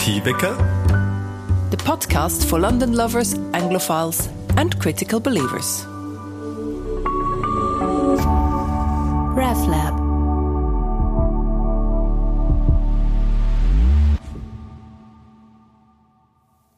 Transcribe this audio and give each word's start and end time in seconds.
Tea-Wecker, 0.00 0.56
the 1.68 1.76
podcast 1.76 2.46
for 2.46 2.58
London 2.58 2.94
lovers, 2.94 3.34
Anglophiles, 3.52 4.30
and 4.56 4.80
critical 4.80 5.20
believers. 5.20 5.84
RevLab. 9.36 10.00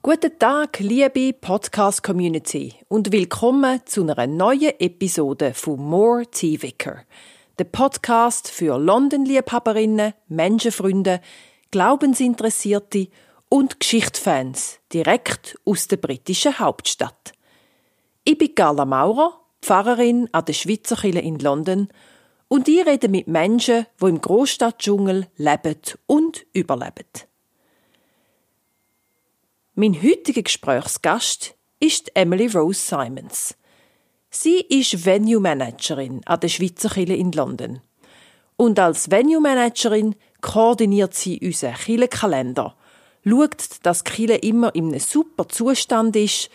Guten 0.02 0.38
Tag, 0.40 0.80
liebe 0.80 1.32
Podcast-Community 1.32 2.74
und 2.88 3.12
willkommen 3.12 3.82
zu 3.84 4.02
einer 4.02 4.26
neuen 4.26 4.72
Episode 4.80 5.54
von 5.54 5.78
More 5.78 6.26
Tea 6.26 6.60
Vicar, 6.60 7.04
der 7.60 7.66
Podcast 7.66 8.50
für 8.50 8.76
London-Liebhaberinnen, 8.76 10.12
Menschenfreunde, 10.26 11.20
Glaubensinteressierte 11.72 13.08
und 13.48 13.80
Geschichtsfans 13.80 14.78
direkt 14.92 15.58
aus 15.64 15.88
der 15.88 15.96
britischen 15.96 16.58
Hauptstadt. 16.58 17.32
Ich 18.24 18.36
bin 18.36 18.54
Carla 18.54 18.84
Maurer, 18.84 19.40
Pfarrerin 19.62 20.28
an 20.32 20.44
der 20.44 20.52
Schweizer 20.52 20.96
Kirche 20.96 21.20
in 21.20 21.38
London 21.38 21.88
und 22.48 22.68
ich 22.68 22.86
rede 22.86 23.08
mit 23.08 23.26
Menschen, 23.26 23.86
die 24.02 24.04
im 24.04 24.20
Großstadtdschungel 24.20 25.28
leben 25.38 25.80
und 26.06 26.44
überleben. 26.52 27.08
Mein 29.74 29.94
heutiger 29.94 30.42
Gesprächsgast 30.42 31.54
ist 31.80 32.14
Emily 32.14 32.48
Rose 32.48 32.80
Simons. 32.80 33.54
Sie 34.28 34.60
ist 34.60 35.06
Venue 35.06 35.40
Managerin 35.40 36.20
an 36.26 36.38
der 36.38 36.48
Schweizer 36.48 36.90
Kirche 36.90 37.14
in 37.14 37.32
London. 37.32 37.80
Und 38.58 38.78
als 38.78 39.10
Venue 39.10 39.40
Managerin 39.40 40.14
koordiniert 40.42 41.14
sie 41.14 41.40
unseren 41.40 41.74
Kirchenkalender, 41.74 42.74
schaut, 43.24 43.56
dass 43.82 44.04
die 44.04 44.10
Kirche 44.10 44.34
immer 44.34 44.74
in 44.74 44.88
einem 44.88 45.00
super 45.00 45.48
Zustand 45.48 46.14
ist, 46.16 46.50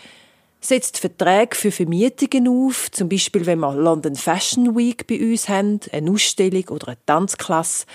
setzt 0.60 1.00
Verträge 1.00 1.56
für 1.56 1.72
Vermietungen 1.72 2.48
auf, 2.48 2.92
zum 2.92 3.10
Beispiel 3.10 3.46
wenn 3.46 3.60
wir 3.60 3.74
London 3.74 4.16
Fashion 4.16 4.76
Week 4.76 5.08
bei 5.08 5.20
uns 5.20 5.50
haben, 5.50 5.80
eine 5.92 6.12
Ausstellung 6.12 6.68
oder 6.70 6.90
eine 6.90 7.06
Tanzklasse, 7.06 7.86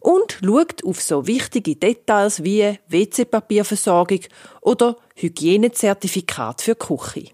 und 0.00 0.38
schaut 0.44 0.84
auf 0.84 1.02
so 1.02 1.26
wichtige 1.26 1.74
Details 1.74 2.44
wie 2.44 2.78
WC-Papierversorgung 2.88 4.20
oder 4.60 4.96
Hygienezertifikat 5.16 6.62
für 6.62 6.74
die 6.74 6.86
Küche. 6.86 7.32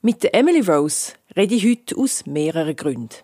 Mit 0.00 0.22
der 0.22 0.34
Emily 0.34 0.60
Rose 0.60 1.12
rede 1.36 1.54
ich 1.54 1.66
heute 1.66 1.96
aus 1.96 2.26
mehreren 2.26 2.76
Gründen. 2.76 3.14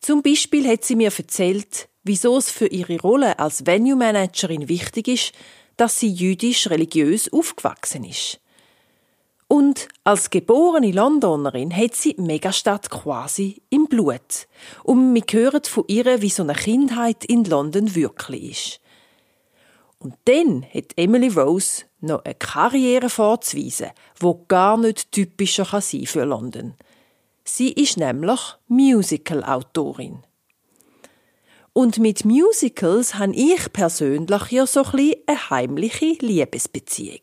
Zum 0.00 0.22
Beispiel 0.22 0.68
hat 0.68 0.84
sie 0.84 0.96
mir 0.96 1.12
erzählt, 1.16 1.88
wieso 2.04 2.36
es 2.36 2.50
für 2.50 2.66
ihre 2.66 3.00
Rolle 3.00 3.38
als 3.38 3.66
Venue 3.66 3.96
Managerin 3.96 4.68
wichtig 4.68 5.08
ist, 5.08 5.32
dass 5.76 5.98
sie 5.98 6.08
jüdisch 6.08 6.68
religiös 6.70 7.32
aufgewachsen 7.32 8.04
ist. 8.04 8.40
Und 9.48 9.88
als 10.04 10.28
geborene 10.28 10.92
Londonerin 10.92 11.74
hat 11.74 11.94
sie 11.94 12.14
die 12.14 12.22
Megastadt 12.22 12.90
quasi 12.90 13.62
im 13.70 13.86
Blut. 13.86 14.46
Und 14.84 15.14
wir 15.14 15.22
hören 15.30 15.64
von 15.64 15.84
ihr, 15.88 16.20
wie 16.20 16.28
so 16.28 16.42
eine 16.42 16.52
Kindheit 16.52 17.24
in 17.24 17.44
London 17.44 17.94
wirklich 17.94 18.50
ist. 18.50 18.80
Und 19.98 20.14
dann 20.26 20.64
hat 20.72 20.92
Emily 20.96 21.28
Rose 21.28 21.84
noch 22.00 22.24
eine 22.24 22.34
Karriere 22.34 23.08
vorzuweisen, 23.08 23.90
wo 24.20 24.44
gar 24.46 24.76
nicht 24.76 25.10
typischer 25.10 25.64
kann 25.64 25.80
sein 25.80 26.06
für 26.06 26.24
London. 26.24 26.74
Sie 27.50 27.72
ist 27.72 27.96
nämlich 27.96 28.40
Musical-Autorin. 28.68 30.18
Und 31.72 31.98
mit 31.98 32.26
Musicals 32.26 33.14
habe 33.14 33.34
ich 33.34 33.72
persönlich 33.72 34.50
ja 34.50 34.66
so 34.66 34.84
ein 34.84 35.14
eine 35.26 35.50
heimliche 35.50 36.18
Liebesbeziehung. 36.20 37.22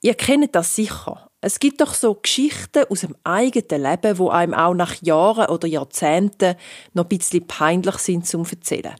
Ihr 0.00 0.14
kennt 0.14 0.54
das 0.54 0.74
sicher. 0.74 1.30
Es 1.42 1.60
gibt 1.60 1.82
doch 1.82 1.92
so 1.92 2.14
Geschichten 2.14 2.84
aus 2.88 3.02
dem 3.02 3.14
eigenen 3.22 3.82
Leben, 3.82 4.16
wo 4.16 4.30
einem 4.30 4.54
auch 4.54 4.72
nach 4.72 4.94
Jahren 5.02 5.50
oder 5.50 5.68
Jahrzehnten 5.68 6.56
noch 6.94 7.04
ein 7.04 7.08
bisschen 7.08 7.46
peinlich 7.46 7.96
sind 7.98 8.26
zum 8.26 8.46
Erzählen. 8.46 8.94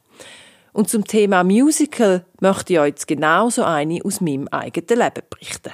Und 0.74 0.90
zum 0.90 1.06
Thema 1.06 1.42
Musical 1.42 2.26
möchte 2.38 2.74
ich 2.74 2.78
euch 2.80 2.88
jetzt 2.88 3.06
genauso 3.06 3.64
eine 3.64 4.04
aus 4.04 4.20
meinem 4.20 4.46
eigenen 4.48 4.98
Leben 5.00 5.22
berichten. 5.30 5.72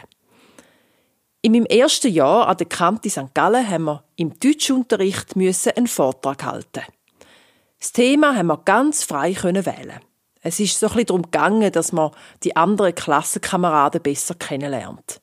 In 1.43 1.53
meinem 1.53 1.65
ersten 1.65 2.13
Jahr 2.13 2.49
an 2.49 2.59
der 2.59 2.67
Kante 2.67 3.09
St. 3.09 3.33
Gallen 3.33 3.67
haben 3.67 3.85
wir 3.85 4.05
im 4.17 4.39
Deutschunterricht 4.39 5.37
einen 5.37 5.87
Vortrag 5.87 6.45
halten. 6.45 6.83
Das 7.79 7.93
Thema 7.93 8.37
haben 8.37 8.49
wir 8.49 8.59
ganz 8.59 9.05
frei 9.05 9.35
wählen. 9.43 10.01
Es 10.43 10.61
ist 10.61 10.79
so 10.79 10.89
ein 10.89 11.07
darum 11.07 11.23
gegangen, 11.23 11.73
dass 11.73 11.93
man 11.93 12.11
die 12.43 12.57
anderen 12.57 12.95
Klassenkameraden 12.95 14.03
besser 14.03 14.35
kennenlernt. 14.35 15.23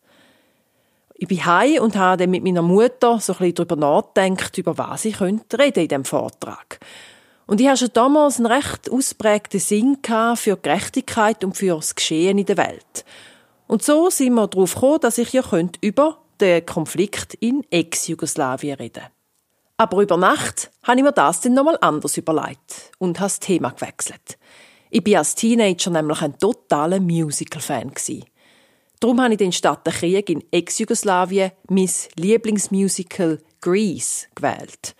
Ich 1.13 1.27
bin 1.27 1.45
heim 1.45 1.83
und 1.83 1.95
habe 1.95 2.23
dann 2.23 2.31
mit 2.31 2.43
meiner 2.43 2.63
Mutter 2.63 3.19
so 3.19 3.35
ein 3.37 3.53
darüber 3.53 3.75
nachgedacht, 3.75 4.57
über 4.57 4.75
was 4.75 5.05
ich 5.05 5.21
reden 5.21 5.43
in 5.53 5.71
diesem 5.87 6.05
Vortrag. 6.05 6.79
Und 7.45 7.61
ich 7.61 7.67
hatte 7.67 7.77
schon 7.77 7.93
damals 7.93 8.37
einen 8.37 8.47
recht 8.47 8.89
ausprägten 8.89 9.59
Sinn 9.59 9.99
für 10.35 10.57
Gerechtigkeit 10.57 11.43
und 11.43 11.55
für 11.55 11.75
das 11.75 11.93
Geschehen 11.93 12.39
in 12.39 12.45
der 12.45 12.57
Welt. 12.57 13.05
Und 13.67 13.83
so 13.83 14.09
sind 14.09 14.33
wir 14.33 14.47
darauf 14.47 14.73
gekommen, 14.73 14.99
dass 15.01 15.17
ich 15.17 15.33
ja 15.33 15.43
über 15.81 16.21
den 16.39 16.65
Konflikt 16.65 17.33
in 17.35 17.63
Ex-Jugoslawien 17.69 18.77
reden 18.77 19.03
Aber 19.77 20.01
über 20.01 20.17
Nacht 20.17 20.71
habe 20.83 20.97
ich 20.97 21.03
mir 21.03 21.11
das 21.11 21.41
dann 21.41 21.53
nochmal 21.53 21.77
anders 21.81 22.17
überlegt 22.17 22.91
und 22.97 23.19
habe 23.19 23.27
das 23.27 23.39
Thema 23.39 23.69
gewechselt. 23.71 24.37
Ich 24.89 25.05
war 25.05 25.19
als 25.19 25.35
Teenager 25.35 25.89
nämlich 25.89 26.21
ein 26.21 26.37
totaler 26.39 26.99
Musical-Fan. 26.99 27.91
Darum 28.99 29.21
habe 29.21 29.33
ich 29.33 29.37
den 29.37 29.51
statt 29.51 29.85
der 29.85 29.93
Krieg 29.93 30.29
in 30.29 30.43
Ex-Jugoslawien 30.51 31.51
mein 31.69 31.89
Lieblingsmusical 32.15 33.39
Grease 33.61 34.27
gewählt. 34.33 34.95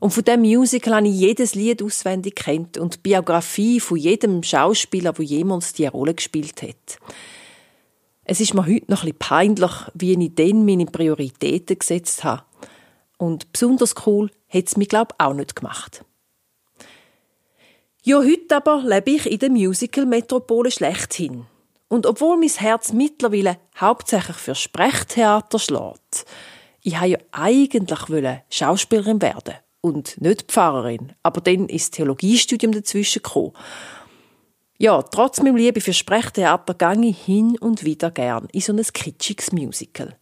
Und 0.00 0.10
von 0.10 0.24
diesem 0.24 0.40
Musical 0.40 0.96
habe 0.96 1.08
ich 1.08 1.14
jedes 1.14 1.54
Lied 1.54 1.82
auswendig 1.82 2.34
kennt 2.34 2.76
und 2.76 2.96
die 2.96 2.98
Biografie 2.98 3.78
von 3.78 3.96
jedem 3.96 4.42
Schauspieler, 4.42 5.12
der 5.12 5.24
jemals 5.24 5.72
diese 5.72 5.90
Rolle 5.90 6.14
gespielt 6.14 6.60
hat. 6.62 6.98
Es 8.24 8.40
ist 8.40 8.54
mir 8.54 8.66
heute 8.66 8.88
noch 8.88 9.02
ein 9.02 9.12
bisschen 9.12 9.18
peinlich, 9.18 9.72
wie 9.94 10.12
ich 10.12 10.34
dann 10.34 10.64
meine 10.64 10.86
Prioritäten 10.86 11.78
gesetzt 11.78 12.22
habe. 12.22 12.44
Und 13.18 13.50
besonders 13.52 13.94
cool 14.06 14.30
hat 14.48 14.66
es 14.66 14.76
mich, 14.76 14.88
glaube 14.88 15.14
ich, 15.18 15.24
auch 15.24 15.34
nicht 15.34 15.56
gemacht. 15.56 16.04
Ja, 18.04 18.18
heute 18.18 18.56
aber 18.56 18.82
lebe 18.84 19.10
ich 19.10 19.30
in 19.30 19.38
der 19.38 19.50
Musical-Metropole 19.50 20.70
schlechthin. 20.70 21.46
Und 21.88 22.06
obwohl 22.06 22.36
mein 22.36 22.48
Herz 22.48 22.92
mittlerweile 22.92 23.58
hauptsächlich 23.78 24.36
für 24.36 24.54
Sprechtheater 24.54 25.58
schlägt, 25.58 26.24
ich 26.82 26.94
wollte 26.94 27.06
ja 27.06 27.18
eigentlich 27.32 28.40
Schauspielerin 28.50 29.20
werden 29.20 29.54
und 29.80 30.20
nicht 30.20 30.50
Pfarrerin. 30.50 31.12
Aber 31.22 31.40
dann 31.40 31.68
ist 31.68 31.86
das 31.86 31.90
Theologiestudium 31.92 32.72
dazwischen 32.72 33.22
gekommen. 33.22 33.52
Ja, 34.82 35.00
trotz 35.00 35.40
meinem 35.40 35.54
Liebe 35.54 35.80
für 35.80 35.92
Sprechtheater 35.92 36.74
gehe 36.74 37.10
ich 37.10 37.24
hin 37.24 37.56
und 37.56 37.84
wieder 37.84 38.10
gern 38.10 38.48
in 38.50 38.62
so 38.62 38.72
ein 38.72 38.82
kitschiges 38.82 39.52
Musical. 39.52 40.18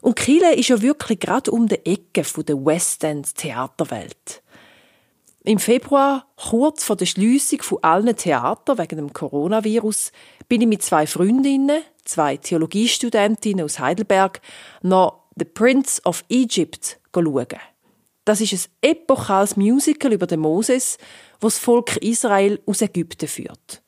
Und 0.00 0.14
Kiel 0.14 0.42
ist 0.42 0.68
ja 0.68 0.80
wirklich 0.80 1.18
gerade 1.18 1.50
um 1.50 1.66
die 1.66 1.84
Ecke 1.84 2.22
der 2.22 2.64
West 2.64 3.02
End 3.02 3.34
Theaterwelt. 3.34 4.44
Im 5.42 5.58
Februar, 5.58 6.24
kurz 6.36 6.84
vor 6.84 6.94
der 6.94 7.06
Schliessung 7.06 7.62
von 7.62 7.82
allen 7.82 8.14
Theatern 8.14 8.78
wegen 8.78 8.96
dem 8.96 9.12
Coronavirus, 9.12 10.12
bin 10.48 10.60
ich 10.60 10.68
mit 10.68 10.84
zwei 10.84 11.08
Freundinnen, 11.08 11.82
zwei 12.04 12.36
Theologiestudentinnen 12.36 13.64
aus 13.64 13.80
Heidelberg, 13.80 14.40
noch 14.82 15.24
The 15.34 15.46
Prince 15.46 16.00
of 16.04 16.22
Egypt 16.28 17.00
schauen. 17.12 17.58
Das 18.24 18.40
ist 18.40 18.52
ein 18.52 18.90
epochales 18.90 19.56
Musical 19.56 20.12
über 20.12 20.28
den 20.28 20.38
Moses, 20.38 20.96
wo 21.40 21.48
das 21.48 21.58
Volk 21.58 21.96
Israel 21.96 22.60
aus 22.66 22.82
Ägypten 22.82 23.26
führt. 23.26 23.82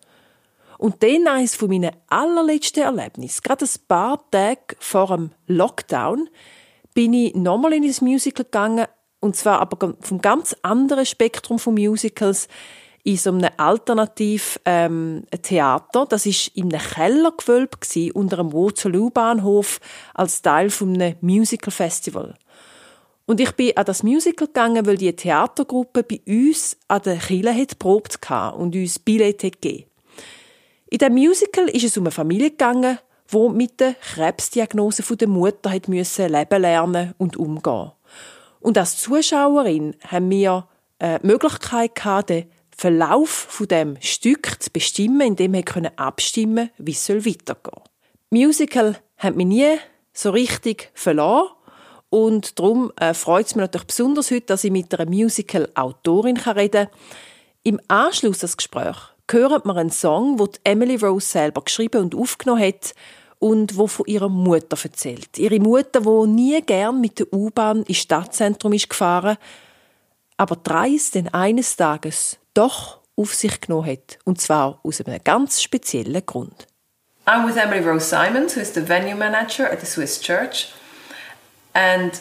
Und 0.79 1.03
dann 1.03 1.27
eines 1.27 1.57
von 1.57 1.69
meinen 1.69 1.91
allerletzten 2.09 2.85
Erlebnissen, 2.85 3.43
gerade 3.43 3.65
ein 3.65 3.87
paar 3.89 4.31
Tage 4.31 4.77
vor 4.79 5.09
dem 5.09 5.33
Lockdown, 5.49 6.31
bin 6.95 7.13
ich 7.13 7.35
nochmal 7.35 7.75
in 7.75 7.85
ein 7.85 7.95
Musical 8.01 8.45
gegangen, 8.45 8.87
und 9.21 9.35
zwar 9.35 9.61
aber 9.61 9.97
vom 10.01 10.21
ganz 10.21 10.57
anderen 10.63 11.05
Spektrum 11.05 11.59
von 11.59 11.75
Musicals 11.75 12.47
in 13.03 13.17
so 13.17 13.31
einem 13.31 13.51
alternativ 13.57 14.61
ähm, 14.65 15.25
Theater. 15.43 16.07
Das 16.07 16.27
ist 16.27 16.49
in 16.57 16.73
einem 16.73 16.81
Kellergewölbe 16.81 17.79
unter 18.15 18.39
einem 18.39 18.53
Waterloo-Bahnhof 18.53 19.81
als 20.15 20.43
Teil 20.43 20.71
von 20.71 20.95
einem 20.95 21.17
Musical-Festival. 21.21 22.37
Und 23.27 23.41
ich 23.41 23.53
bin 23.53 23.77
an 23.77 23.85
das 23.85 24.03
Musical 24.05 24.47
gegangen, 24.47 24.87
weil 24.87 24.97
die 24.97 25.15
Theatergruppe 25.15 26.05
bei 26.05 26.21
uns 26.27 26.77
an 26.87 27.03
der 27.03 27.19
hat 27.19 27.79
probt 27.79 28.19
und 28.57 28.75
uns 28.77 28.99
Billette 28.99 29.51
gegeben. 29.51 29.88
In 30.90 30.99
dem 30.99 31.14
Musical 31.14 31.69
ist 31.69 31.85
es 31.85 31.99
um 31.99 32.05
eine 32.05 32.11
Familie 32.11 32.50
gegangen, 32.50 32.99
wo 33.29 33.50
mit 33.50 33.79
der 33.79 33.94
Krebsdiagnose 33.94 35.02
der 35.17 35.29
Mutter 35.29 35.70
hat 35.70 35.87
müssen 35.87 36.32
leben 36.32 36.62
lernen 36.62 37.14
und 37.19 37.37
umgehen. 37.37 37.93
Und 38.61 38.79
als 38.79 38.96
Zuschauerin 38.96 39.96
haben 40.06 40.31
wir 40.31 40.67
äh, 40.99 41.20
die 41.20 41.26
Möglichkeit 41.26 41.94
gehabt, 41.94 42.31
den 42.31 42.46
Verlauf 42.75 43.29
von 43.29 43.69
dem 43.69 43.99
Stück 44.00 44.62
zu 44.62 44.70
bestimmen, 44.70 45.20
indem 45.20 45.52
er 45.55 45.62
können 45.62 45.90
abstimmen, 45.96 46.70
wie 46.79 46.93
es 46.93 47.08
weitergehen 47.11 47.61
soll. 47.64 47.82
Musical 48.31 48.96
haben 49.19 49.37
mich 49.37 49.46
nie 49.46 49.76
so 50.14 50.31
richtig 50.31 50.91
verloren 50.94 51.49
und 52.08 52.58
darum 52.58 52.93
äh, 52.96 53.12
freut 53.12 53.46
es 53.46 53.55
mich 53.55 53.62
natürlich 53.62 53.88
besonders 53.88 54.31
heute, 54.31 54.46
dass 54.46 54.64
ich 54.64 54.70
mit 54.70 54.94
einer 54.94 55.11
Musical-Autorin 55.11 56.38
reden 56.38 56.87
kann. 56.87 56.99
Im 57.62 57.81
Anschluss 57.88 58.38
an 58.38 58.41
das 58.43 58.56
Gespräch 58.56 58.96
hören 59.31 59.63
wir 59.65 59.77
einen 59.77 59.91
Song, 59.91 60.37
den 60.37 60.49
Emily 60.65 60.97
Rose 60.97 61.27
selber 61.27 61.63
geschrieben 61.63 62.03
und 62.03 62.15
aufgenommen 62.15 62.63
hat 62.63 62.95
und 63.39 63.77
wo 63.77 63.87
von 63.87 64.07
ihrer 64.07 64.29
Mutter 64.29 64.77
erzählt. 64.83 65.39
Ihre 65.39 65.61
Mutter, 65.61 66.05
wo 66.05 66.27
nie 66.27 66.61
gern 66.63 67.01
mit 67.01 67.19
der 67.19 67.33
U-Bahn 67.33 67.83
ins 67.85 67.99
Stadtzentrum 67.99 68.73
ist 68.73 68.91
gefahren, 68.91 69.37
aber 70.37 70.57
dreist 70.57 71.15
denn 71.15 71.29
eines 71.29 71.77
Tages 71.77 72.39
doch 72.55 72.99
auf 73.17 73.35
sich 73.35 73.61
genommen 73.61 73.91
hat, 73.91 74.19
und 74.25 74.41
zwar 74.41 74.81
aus 74.83 75.01
einem 75.01 75.21
ganz 75.23 75.61
speziellen 75.61 76.25
Grund. 76.25 76.67
I'm 77.27 77.47
with 77.47 77.57
Emily 77.57 77.81
Rose 77.81 78.07
Simons, 78.07 78.57
who 78.57 78.61
is 78.61 78.73
the 78.73 78.81
venue 78.81 79.15
manager 79.15 79.71
at 79.71 79.81
the 79.81 79.87
Swiss 79.87 80.21
Church, 80.21 80.73
and 81.75 82.13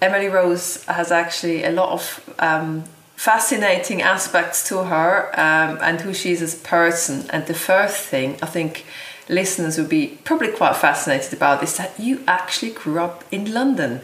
Emily 0.00 0.28
Rose 0.28 0.80
has 0.86 1.10
actually 1.10 1.64
a 1.64 1.70
lot 1.70 1.90
of 1.90 2.20
um, 2.38 2.84
fascinating 3.22 4.02
aspects 4.02 4.66
to 4.68 4.82
her 4.82 5.30
um, 5.38 5.78
and 5.80 6.00
who 6.00 6.12
she 6.12 6.32
is 6.32 6.42
as 6.42 6.54
a 6.54 6.64
person. 6.64 7.24
And 7.30 7.46
the 7.46 7.54
first 7.54 7.98
thing 8.06 8.36
I 8.42 8.46
think 8.46 8.84
listeners 9.28 9.78
would 9.78 9.88
be 9.88 10.18
probably 10.24 10.48
quite 10.48 10.74
fascinated 10.74 11.32
about 11.32 11.62
is 11.62 11.76
that 11.76 12.00
you 12.00 12.24
actually 12.26 12.72
grew 12.72 12.98
up 12.98 13.22
in 13.30 13.54
London. 13.54 14.00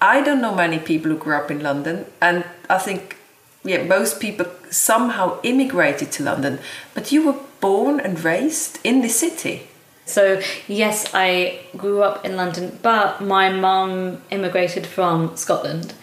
I 0.00 0.22
don't 0.22 0.40
know 0.40 0.54
many 0.54 0.78
people 0.78 1.10
who 1.10 1.18
grew 1.18 1.34
up 1.34 1.50
in 1.50 1.60
London, 1.60 2.06
and 2.20 2.44
I 2.68 2.78
think 2.78 3.16
yeah, 3.64 3.82
most 3.82 4.20
people 4.20 4.46
somehow 4.70 5.40
immigrated 5.42 6.12
to 6.12 6.22
London, 6.22 6.60
but 6.94 7.10
you 7.10 7.26
were 7.26 7.40
born 7.60 7.98
and 7.98 8.22
raised 8.22 8.78
in 8.84 9.02
the 9.02 9.08
city. 9.08 9.66
So, 10.06 10.40
yes, 10.68 11.10
I 11.14 11.60
grew 11.76 12.02
up 12.02 12.24
in 12.24 12.36
London, 12.36 12.78
but 12.80 13.20
my 13.20 13.50
mum 13.50 14.22
immigrated 14.30 14.86
from 14.86 15.36
Scotland, 15.36 15.94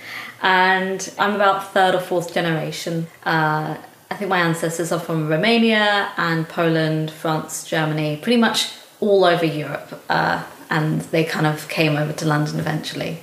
and 0.42 1.14
I'm 1.18 1.36
about 1.36 1.74
third 1.74 1.96
or 1.96 2.00
fourth 2.00 2.34
generation. 2.34 3.08
Uh, 3.26 3.78
I 4.10 4.16
think 4.16 4.30
my 4.30 4.40
ancestors 4.40 4.92
are 4.92 5.00
from 5.00 5.28
Romania 5.28 6.12
and 6.18 6.48
Poland, 6.48 7.12
France, 7.12 7.66
Germany, 7.66 8.18
pretty 8.22 8.40
much 8.40 8.72
all 9.00 9.26
over 9.26 9.46
Europe, 9.46 10.02
uh, 10.10 10.44
and 10.70 11.02
they 11.02 11.24
kind 11.24 11.46
of 11.46 11.68
came 11.68 11.98
over 11.98 12.14
to 12.14 12.26
London 12.26 12.60
eventually. 12.60 13.20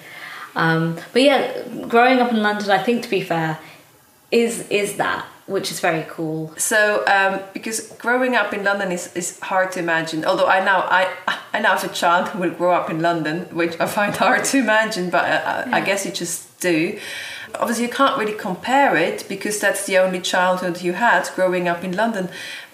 Um, 0.57 0.99
but 1.13 1.23
yeah, 1.23 1.67
growing 1.89 2.21
up 2.21 2.31
in 2.31 2.43
London, 2.43 2.71
I 2.71 2.83
think 2.83 3.03
to 3.03 3.11
be 3.11 3.23
fair, 3.23 3.59
is 4.31 4.69
is 4.69 4.97
that 4.97 5.27
which 5.47 5.71
is 5.71 5.81
very 5.81 6.07
cool. 6.09 6.55
So, 6.57 7.05
um, 7.07 7.41
because 7.53 7.93
growing 7.99 8.35
up 8.35 8.55
in 8.55 8.65
London 8.65 8.91
is, 8.91 9.15
is 9.15 9.39
hard 9.41 9.73
to 9.73 9.79
imagine. 9.79 10.25
Although 10.25 10.47
I 10.47 10.65
now 10.65 10.87
I 10.89 11.09
I 11.53 11.61
now 11.61 11.77
have 11.77 11.85
a 11.85 11.95
child 11.95 12.29
who 12.29 12.41
will 12.41 12.51
grow 12.51 12.73
up 12.73 12.89
in 12.89 13.01
London, 13.01 13.43
which 13.55 13.79
I 13.81 13.87
find 13.87 14.15
hard 14.25 14.45
to 14.45 14.59
imagine. 14.59 15.11
But 15.11 15.25
I, 15.25 15.37
uh, 15.37 15.65
yeah. 15.69 15.77
I 15.77 15.81
guess 15.81 16.07
you 16.07 16.13
just 16.13 16.54
do. 16.71 16.99
Obviously, 17.61 17.85
you 17.85 17.95
can't 18.01 18.19
really 18.19 18.39
compare 18.49 18.97
it 18.97 19.19
because 19.29 19.57
that's 19.61 19.87
the 19.87 19.97
only 19.99 20.21
childhood 20.21 20.83
you 20.83 20.95
had 20.95 21.31
growing 21.37 21.69
up 21.69 21.85
in 21.85 21.93
London. 22.03 22.29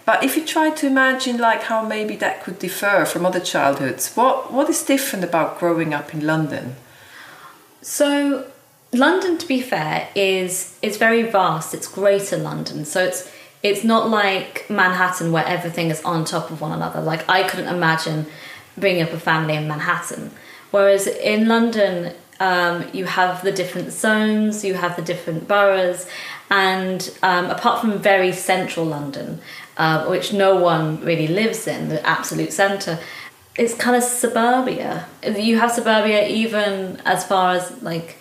But 0.07 0.25
if 0.25 0.37
you 0.37 0.45
try 0.45 0.71
to 0.71 0.87
imagine 0.87 1.37
like 1.39 1.63
how 1.71 1.81
maybe 1.85 2.17
that 2.17 2.43
could 2.43 2.59
differ 2.59 3.05
from 3.05 3.27
other 3.27 3.41
childhoods, 3.53 4.15
what 4.17 4.53
what 4.53 4.69
is 4.69 4.83
different 4.83 5.25
about 5.25 5.59
growing 5.61 5.93
up 5.99 6.15
in 6.15 6.21
London? 6.33 6.77
So 7.83 8.47
London, 8.93 9.39
to 9.39 9.47
be 9.47 9.61
fair, 9.61 10.09
is 10.15 10.77
is 10.83 10.97
very 10.97 11.23
vast. 11.23 11.75
It's 11.75 11.87
Greater 11.87 12.39
London, 12.39 12.85
so 12.85 13.05
it's 13.05 13.31
it's 13.63 13.85
not 13.85 14.09
like 14.09 14.69
Manhattan 14.69 15.33
where 15.33 15.47
everything 15.47 15.91
is 15.91 16.03
on 16.03 16.25
top 16.25 16.51
of 16.51 16.61
one 16.61 16.73
another. 16.73 17.01
Like 17.01 17.29
I 17.29 17.49
couldn't 17.49 17.73
imagine 17.73 18.27
bringing 18.77 19.03
up 19.03 19.13
a 19.13 19.21
family 19.21 19.55
in 19.55 19.69
Manhattan. 19.69 20.31
Whereas 20.71 21.07
in 21.07 21.47
London, 21.47 22.15
um, 22.41 22.85
you 22.93 23.05
have 23.05 23.43
the 23.43 23.53
different 23.53 23.93
zones, 23.93 24.65
you 24.65 24.75
have 24.75 24.97
the 24.97 25.03
different 25.03 25.47
boroughs, 25.47 26.07
and 26.51 27.17
um, 27.23 27.47
apart 27.47 27.81
from 27.81 27.99
very 27.99 28.33
central 28.33 28.87
London, 28.87 29.41
uh, 29.77 30.07
which 30.07 30.33
no 30.33 30.57
one 30.57 31.01
really 31.05 31.29
lives 31.29 31.69
in, 31.69 31.91
the 31.91 32.05
absolute 32.05 32.53
centre, 32.53 32.99
it's 33.57 33.75
kind 33.75 33.95
of 33.95 34.03
suburbia. 34.03 35.07
You 35.25 35.59
have 35.59 35.71
suburbia 35.71 36.27
even 36.27 37.01
as 37.05 37.27
far 37.27 37.55
as 37.55 37.83
like 37.83 38.17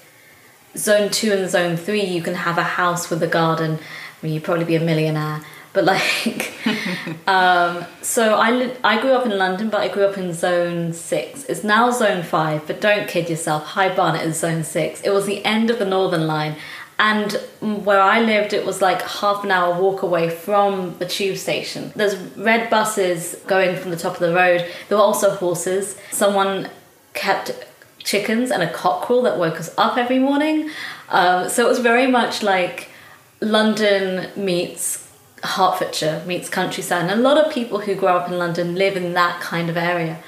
zone 0.76 1.10
two 1.10 1.32
and 1.32 1.50
zone 1.50 1.78
three, 1.78 2.04
you 2.04 2.22
can 2.22 2.36
have 2.36 2.58
a 2.58 2.64
house 2.64 3.10
with 3.10 3.24
a 3.24 3.28
garden. 3.28 3.80
I 3.80 4.26
mean, 4.26 4.34
you'd 4.34 4.44
probably 4.44 4.66
be 4.66 4.76
a 4.76 4.82
millionaire. 4.82 5.42
But 5.72 5.86
like, 5.86 6.54
um, 7.28 7.86
so 8.02 8.36
I 8.36 8.52
li- 8.52 8.76
I 8.84 9.00
grew 9.02 9.12
up 9.12 9.26
in 9.26 9.38
London, 9.38 9.70
but 9.70 9.82
I 9.82 9.88
grew 9.88 10.06
up 10.06 10.18
in 10.18 10.34
zone 10.34 10.94
six. 10.94 11.44
It's 11.46 11.64
now 11.64 11.92
zone 11.92 12.24
five, 12.24 12.66
but 12.66 12.82
don't 12.82 13.08
kid 13.08 13.30
yourself. 13.30 13.64
High 13.64 13.94
Barnet 13.96 14.26
is 14.26 14.40
zone 14.40 14.64
six. 14.64 15.02
It 15.02 15.12
was 15.12 15.26
the 15.26 15.46
end 15.46 15.70
of 15.70 15.78
the 15.78 15.86
Northern 15.86 16.26
Line, 16.26 16.56
and 17.00 17.34
where 17.62 18.02
I 18.02 18.20
lived, 18.20 18.52
it 18.52 18.66
was 18.66 18.82
like 18.82 19.02
half 19.02 19.46
an 19.46 19.52
hour 19.52 19.80
walk 19.80 20.02
away 20.02 20.30
from 20.30 20.98
the 21.00 21.06
tube 21.06 21.38
station. 21.38 21.94
There's 21.96 22.16
red 22.36 22.70
buses 22.70 23.36
going 23.48 23.78
from 23.78 23.92
the 23.92 23.98
top 23.98 24.16
of 24.16 24.20
the 24.20 24.34
road. 24.34 24.66
There 24.90 24.98
were 24.98 25.04
also 25.04 25.36
horses. 25.36 25.98
Someone 26.12 26.70
kept 27.14 27.52
chickens 28.00 28.52
and 28.52 28.64
a 28.64 28.72
cockerel 28.72 29.22
that 29.22 29.38
woke 29.38 29.60
us 29.60 29.74
up 29.78 29.98
every 29.98 30.20
morning. 30.20 30.70
Um, 31.10 31.48
so 31.48 31.66
it 31.66 31.70
was 31.70 31.80
very 31.80 32.08
much 32.08 32.44
like 32.44 32.90
London 33.40 34.30
meets 34.36 35.09
Hertfordshire 35.44 36.24
meets 36.26 36.50
countryside. 36.50 37.10
And 37.10 37.20
a 37.20 37.24
lot 37.24 37.38
of 37.38 37.52
people 37.52 37.80
who 37.80 37.96
grow 37.96 38.18
up 38.18 38.30
in 38.30 38.38
London 38.38 38.76
live 38.76 38.98
in 38.98 39.14
that 39.14 39.42
kind 39.42 39.70
of 39.70 39.78
area. 39.78 40.20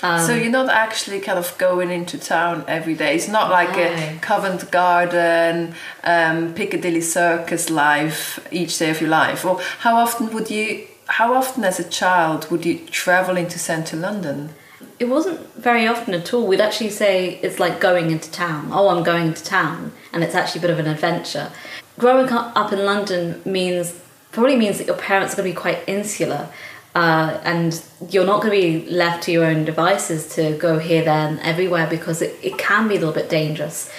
Um, 0.00 0.24
so 0.24 0.34
you're 0.34 0.52
not 0.52 0.68
actually 0.68 1.18
kind 1.20 1.38
of 1.38 1.56
going 1.58 1.90
into 1.90 2.18
town 2.18 2.64
every 2.68 2.94
day. 2.94 3.16
It's 3.16 3.28
not 3.28 3.50
like 3.50 3.72
no. 3.72 3.82
a 3.82 4.18
Covent 4.20 4.70
Garden, 4.70 5.74
um, 6.04 6.54
Piccadilly 6.54 7.00
Circus 7.00 7.68
life 7.68 8.46
each 8.52 8.78
day 8.78 8.90
of 8.90 9.00
your 9.00 9.10
life. 9.10 9.44
Or 9.44 9.60
how 9.80 9.96
often 9.96 10.32
would 10.32 10.50
you? 10.50 10.86
How 11.06 11.34
often 11.34 11.64
as 11.64 11.80
a 11.80 11.88
child 11.88 12.50
would 12.50 12.66
you 12.66 12.78
travel 12.86 13.36
into 13.36 13.58
central 13.58 14.02
London? 14.02 14.50
it 14.98 15.08
wasn't 15.08 15.40
very 15.54 15.86
often 15.86 16.14
at 16.14 16.32
all. 16.34 16.46
We'd 16.46 16.60
actually 16.60 16.90
say 16.90 17.38
it's 17.42 17.58
like 17.58 17.80
going 17.80 18.10
into 18.10 18.30
town. 18.30 18.70
Oh, 18.72 18.88
I'm 18.88 19.04
going 19.04 19.28
into 19.28 19.44
town, 19.44 19.92
and 20.12 20.24
it's 20.24 20.34
actually 20.34 20.60
a 20.60 20.62
bit 20.62 20.70
of 20.70 20.78
an 20.78 20.86
adventure. 20.86 21.50
Growing 21.98 22.28
up 22.30 22.72
in 22.72 22.84
London 22.84 23.40
means 23.44 24.00
probably 24.32 24.56
means 24.56 24.78
that 24.78 24.86
your 24.86 24.96
parents 24.96 25.34
are 25.34 25.36
going 25.38 25.50
to 25.50 25.54
be 25.54 25.60
quite 25.60 25.80
insular, 25.86 26.48
uh, 26.94 27.40
and 27.44 27.82
you're 28.08 28.26
not 28.26 28.42
going 28.42 28.60
to 28.60 28.84
be 28.84 28.90
left 28.90 29.24
to 29.24 29.32
your 29.32 29.44
own 29.44 29.64
devices 29.64 30.34
to 30.34 30.56
go 30.58 30.78
here, 30.78 31.04
there, 31.04 31.28
and 31.28 31.40
everywhere 31.40 31.86
because 31.88 32.22
it, 32.22 32.38
it 32.42 32.58
can 32.58 32.88
be 32.88 32.96
a 32.96 32.98
little 32.98 33.14
bit 33.14 33.28
dangerous. 33.28 33.90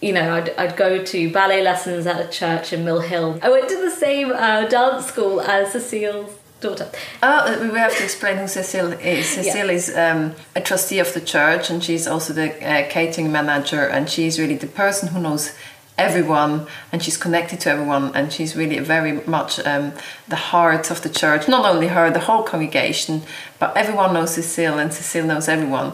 You 0.00 0.12
know, 0.12 0.34
I'd, 0.34 0.50
I'd 0.50 0.76
go 0.76 1.04
to 1.04 1.32
ballet 1.32 1.62
lessons 1.62 2.06
at 2.06 2.20
a 2.20 2.28
church 2.28 2.72
in 2.72 2.84
Mill 2.84 3.00
Hill. 3.00 3.38
I 3.42 3.50
went 3.50 3.68
to 3.68 3.76
the 3.76 3.90
same 3.90 4.30
uh, 4.30 4.66
dance 4.68 5.06
school 5.06 5.40
as 5.40 5.72
Cecile's 5.72 6.38
daughter. 6.60 6.90
Oh, 7.22 7.70
we 7.70 7.78
have 7.78 7.96
to 7.96 8.04
explain 8.04 8.36
who 8.38 8.48
Cecile 8.48 8.92
is. 8.92 9.28
Cecile 9.34 9.66
yeah. 9.66 9.72
is 9.72 9.96
um, 9.96 10.34
a 10.54 10.60
trustee 10.60 10.98
of 10.98 11.12
the 11.14 11.20
church, 11.20 11.70
and 11.70 11.82
she's 11.82 12.06
also 12.06 12.32
the 12.32 12.52
uh, 12.64 12.88
catering 12.88 13.30
manager, 13.32 13.86
and 13.86 14.08
she's 14.08 14.38
really 14.38 14.56
the 14.56 14.66
person 14.66 15.08
who 15.08 15.20
knows 15.20 15.54
everyone 15.98 16.66
and 16.92 17.02
she's 17.02 17.16
connected 17.16 17.60
to 17.60 17.70
everyone 17.70 18.14
and 18.14 18.32
she's 18.32 18.56
really 18.56 18.78
very 18.78 19.20
much 19.26 19.58
um, 19.60 19.92
the 20.28 20.36
heart 20.36 20.90
of 20.90 21.02
the 21.02 21.08
church 21.08 21.48
not 21.48 21.64
only 21.64 21.88
her 21.88 22.10
the 22.10 22.20
whole 22.20 22.42
congregation 22.42 23.22
but 23.58 23.76
everyone 23.76 24.14
knows 24.14 24.34
cecile 24.34 24.78
and 24.78 24.92
cecile 24.92 25.26
knows 25.26 25.48
everyone 25.48 25.92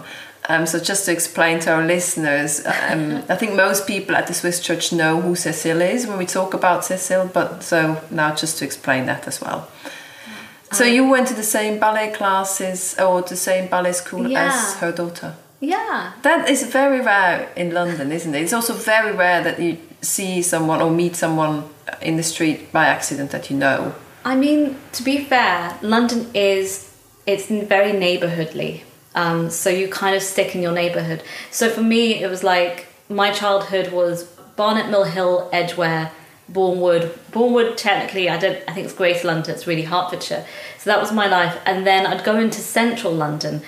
um, 0.49 0.67
so 0.67 0.79
just 0.79 1.07
to 1.07 1.13
explain 1.13 1.59
to 1.59 1.73
our 1.73 1.85
listeners 1.85 2.65
um, 2.67 3.23
i 3.29 3.37
think 3.37 3.55
most 3.55 3.87
people 3.87 4.15
at 4.15 4.27
the 4.27 4.35
swiss 4.35 4.61
church 4.61 4.93
know 4.93 5.21
who 5.21 5.35
cecile 5.35 5.81
is 5.81 6.07
when 6.07 6.19
we 6.19 6.27
talk 6.27 6.55
about 6.55 6.85
cecile 6.85 7.27
but 7.27 7.63
so 7.63 8.01
now 8.11 8.35
just 8.35 8.59
to 8.59 8.65
explain 8.65 9.07
that 9.07 9.27
as 9.27 9.41
well 9.41 9.69
so 10.75 10.85
you 10.85 11.09
went 11.09 11.29
to 11.29 11.35
the 11.35 11.45
same 11.45 11.79
ballet 11.79 12.11
classes 12.11 12.97
or 12.99 13.23
the 13.23 13.37
same 13.37 13.69
ballet 13.69 13.93
school 13.93 14.29
yeah. 14.29 14.49
as 14.49 14.75
her 14.79 14.91
daughter? 14.91 15.37
Yeah. 15.61 16.13
That 16.23 16.49
is 16.49 16.65
very 16.65 17.01
rare 17.01 17.51
in 17.57 17.73
London, 17.73 18.13
isn't 18.13 18.35
it? 18.35 18.43
It's 18.43 18.53
also 18.53 18.75
very 18.75 19.13
rare 19.13 19.43
that 19.43 19.61
you 19.61 19.79
see 20.03 20.43
someone 20.43 20.83
or 20.83 20.91
meet 20.91 21.17
someone 21.17 21.65
in 22.01 22.17
the 22.17 22.23
street 22.23 22.73
by 22.73 22.87
accident 22.87 23.31
that 23.31 23.51
you 23.51 23.57
know. 23.57 23.95
I 24.25 24.37
mean, 24.37 24.77
to 24.93 25.03
be 25.03 25.25
fair, 25.25 25.79
London 25.83 26.31
is 26.35 26.91
it's 27.27 27.47
very 27.47 27.93
neighborhoodly. 27.93 28.83
Um, 29.15 29.49
so 29.51 29.71
you 29.71 29.89
kind 29.89 30.17
of 30.17 30.23
stick 30.23 30.55
in 30.55 30.63
your 30.63 30.73
neighborhood. 30.73 31.23
So 31.51 31.71
for 31.71 31.83
me, 31.83 32.23
it 32.23 32.29
was 32.29 32.43
like 32.43 32.87
my 33.09 33.31
childhood 33.33 33.93
was 33.93 34.25
Barnet 34.57 34.91
Mill 34.91 35.05
Hill, 35.05 35.49
Edgware, 35.53 36.11
Borehamwood. 36.51 37.11
Borehamwood, 37.31 37.77
technically, 37.77 38.29
I 38.29 38.39
don't. 38.39 38.63
I 38.69 38.73
think 38.73 38.87
it's 38.87 38.95
Greater 38.95 39.29
London. 39.29 39.55
It's 39.55 39.67
really 39.67 39.83
Hertfordshire. 39.83 40.45
So 40.79 40.91
that 40.91 41.01
was 41.01 41.13
my 41.13 41.27
life. 41.27 41.59
And 41.65 41.87
then 41.87 42.07
I'd 42.07 42.25
go 42.25 42.37
into 42.39 42.61
Central 42.61 43.13
London, 43.13 43.63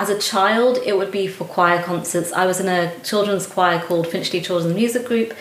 as 0.00 0.08
a 0.08 0.18
child, 0.18 0.78
it 0.86 0.96
would 0.96 1.10
be 1.10 1.26
for 1.26 1.44
choir 1.44 1.82
concerts. 1.82 2.32
I 2.32 2.46
was 2.46 2.58
in 2.58 2.68
a 2.68 2.98
children's 3.00 3.46
choir 3.46 3.78
called 3.78 4.06
Finchley 4.06 4.40
Children's 4.40 4.74
Music 4.74 5.04
Group, 5.04 5.34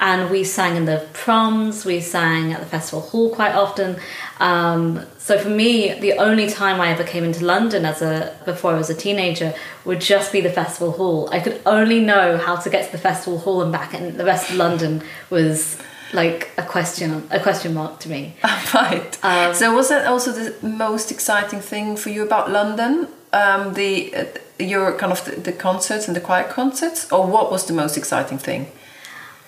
and 0.00 0.30
we 0.30 0.42
sang 0.42 0.74
in 0.74 0.86
the 0.86 1.06
proms, 1.12 1.84
we 1.84 2.00
sang 2.00 2.54
at 2.54 2.60
the 2.60 2.66
festival 2.66 3.02
hall 3.02 3.28
quite 3.34 3.54
often. 3.54 4.00
Um, 4.40 5.04
so 5.18 5.38
for 5.38 5.50
me, 5.50 6.00
the 6.00 6.14
only 6.14 6.48
time 6.48 6.80
I 6.80 6.88
ever 6.88 7.04
came 7.04 7.24
into 7.24 7.44
London 7.44 7.84
as 7.84 8.00
a 8.00 8.34
before 8.46 8.72
I 8.72 8.78
was 8.78 8.88
a 8.88 8.94
teenager 8.94 9.52
would 9.84 10.00
just 10.00 10.32
be 10.32 10.40
the 10.40 10.50
festival 10.50 10.92
hall. 10.92 11.28
I 11.30 11.40
could 11.40 11.60
only 11.66 12.00
know 12.00 12.38
how 12.38 12.56
to 12.56 12.70
get 12.70 12.86
to 12.86 12.92
the 12.92 13.02
festival 13.10 13.38
hall 13.38 13.60
and 13.60 13.70
back, 13.70 13.92
and 13.92 14.18
the 14.18 14.24
rest 14.24 14.48
of 14.48 14.56
London 14.56 15.02
was 15.28 15.78
like 16.14 16.52
a 16.56 16.62
question 16.62 17.28
a 17.30 17.38
question 17.38 17.74
mark 17.74 18.00
to 18.00 18.08
me. 18.08 18.36
right. 18.72 19.18
Um, 19.22 19.54
so 19.54 19.74
was 19.74 19.90
that 19.90 20.06
also 20.06 20.32
the 20.32 20.66
most 20.66 21.12
exciting 21.12 21.60
thing 21.60 21.98
for 21.98 22.08
you 22.08 22.22
about 22.22 22.50
London? 22.50 23.08
Um, 23.32 23.74
the 23.74 24.14
uh, 24.14 24.24
your 24.58 24.96
kind 24.96 25.12
of 25.12 25.24
the, 25.24 25.32
the, 25.40 25.52
concerts 25.52 26.08
and 26.08 26.16
the 26.16 26.20
choir 26.20 26.44
concerts, 26.44 27.10
or 27.12 27.26
what 27.26 27.50
was 27.50 27.66
the 27.66 27.72
most 27.72 27.96
exciting 27.96 28.38
thing? 28.38 28.70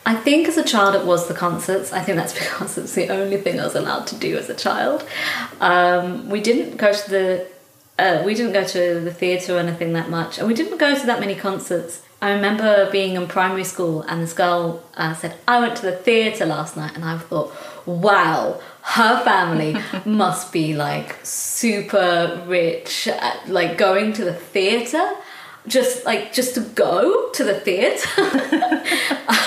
I 0.04 0.14
think 0.14 0.48
as 0.48 0.56
a 0.56 0.64
child 0.64 0.94
it 0.94 1.04
was 1.04 1.28
the 1.28 1.34
concerts. 1.34 1.92
I 1.92 2.00
think 2.00 2.16
that's 2.16 2.34
because 2.38 2.78
it's 2.78 2.94
the 2.94 3.08
only 3.10 3.36
thing 3.36 3.60
I 3.60 3.64
was 3.64 3.74
allowed 3.74 4.06
to 4.08 4.16
do 4.16 4.36
as 4.36 4.48
a 4.48 4.54
child. 4.54 5.06
Um, 5.60 6.28
we 6.28 6.40
didn't 6.40 6.76
go 6.76 6.92
to 6.92 7.10
the 7.10 7.46
uh, 7.98 8.22
we 8.24 8.34
didn't 8.34 8.52
go 8.52 8.64
to 8.64 9.00
the 9.00 9.12
theatre 9.12 9.56
or 9.56 9.58
anything 9.58 9.92
that 9.94 10.08
much, 10.08 10.38
and 10.38 10.46
we 10.46 10.54
didn't 10.54 10.78
go 10.78 10.98
to 10.98 11.06
that 11.06 11.20
many 11.20 11.34
concerts. 11.34 12.02
I 12.20 12.32
remember 12.32 12.90
being 12.90 13.14
in 13.14 13.28
primary 13.28 13.64
school, 13.64 14.02
and 14.02 14.22
this 14.22 14.32
girl 14.32 14.84
uh, 14.96 15.14
said, 15.14 15.36
"I 15.46 15.60
went 15.60 15.76
to 15.76 15.82
the 15.82 15.92
theatre 15.92 16.46
last 16.46 16.76
night," 16.76 16.94
and 16.94 17.04
I 17.04 17.18
thought, 17.18 17.52
"Wow, 17.86 18.60
her 18.88 19.22
family 19.22 19.76
must 20.06 20.50
be 20.50 20.74
like 20.74 21.18
super 21.22 22.42
rich, 22.46 23.06
like 23.46 23.76
going 23.76 24.14
to 24.14 24.24
the 24.24 24.32
theatre, 24.32 25.10
just 25.66 26.06
like 26.06 26.32
just 26.32 26.54
to 26.54 26.60
go 26.60 27.28
to 27.32 27.44
the 27.44 27.60
theatre. 27.60 28.08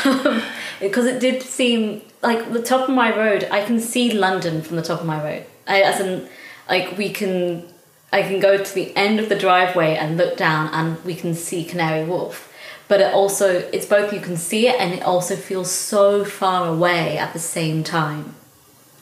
um, 0.05 0.43
because 0.79 1.07
it 1.07 1.19
did 1.19 1.41
seem 1.41 2.03
like 2.21 2.53
the 2.53 2.61
top 2.61 2.87
of 2.87 2.93
my 2.93 3.15
road. 3.17 3.47
I 3.49 3.65
can 3.65 3.79
see 3.79 4.11
London 4.11 4.61
from 4.61 4.75
the 4.75 4.83
top 4.83 4.99
of 4.99 5.07
my 5.07 5.23
road. 5.23 5.45
I, 5.67 5.81
as 5.81 5.99
in, 5.99 6.29
like 6.69 6.95
we 6.95 7.09
can, 7.09 7.67
I 8.13 8.21
can 8.21 8.39
go 8.39 8.63
to 8.63 8.75
the 8.75 8.95
end 8.95 9.19
of 9.19 9.27
the 9.27 9.35
driveway 9.35 9.95
and 9.95 10.17
look 10.17 10.37
down, 10.37 10.69
and 10.71 11.03
we 11.03 11.15
can 11.15 11.33
see 11.33 11.63
Canary 11.63 12.05
Wharf 12.05 12.47
but 12.87 12.99
it 12.99 13.13
also 13.13 13.69
it's 13.71 13.85
both 13.85 14.11
you 14.11 14.19
can 14.19 14.35
see 14.35 14.67
it 14.67 14.75
and 14.77 14.93
it 14.93 15.01
also 15.01 15.33
feels 15.33 15.71
so 15.71 16.25
far 16.25 16.67
away 16.67 17.17
at 17.17 17.31
the 17.31 17.39
same 17.39 17.85
time 17.85 18.35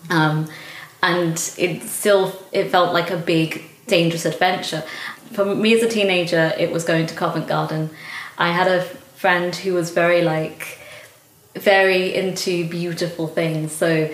um, 0.10 0.48
and 1.02 1.54
it 1.58 1.84
still 1.84 2.34
it 2.52 2.70
felt 2.70 2.94
like 2.94 3.10
a 3.10 3.18
big 3.18 3.64
dangerous 3.88 4.26
adventure 4.26 4.84
for 5.34 5.46
me 5.46 5.74
as 5.74 5.84
a 5.84 5.90
teenager 5.90 6.54
it 6.58 6.72
was 6.72 6.84
going 6.84 7.06
to 7.08 7.16
covent 7.16 7.48
garden 7.48 7.90
i 8.38 8.52
had 8.52 8.68
a 8.68 8.84
friend 8.84 9.56
who 9.56 9.74
was 9.74 9.92
very 9.92 10.22
like 10.22 10.80
very 11.56 12.14
into 12.14 12.68
beautiful 12.70 13.28
things 13.28 13.72
so 13.72 14.10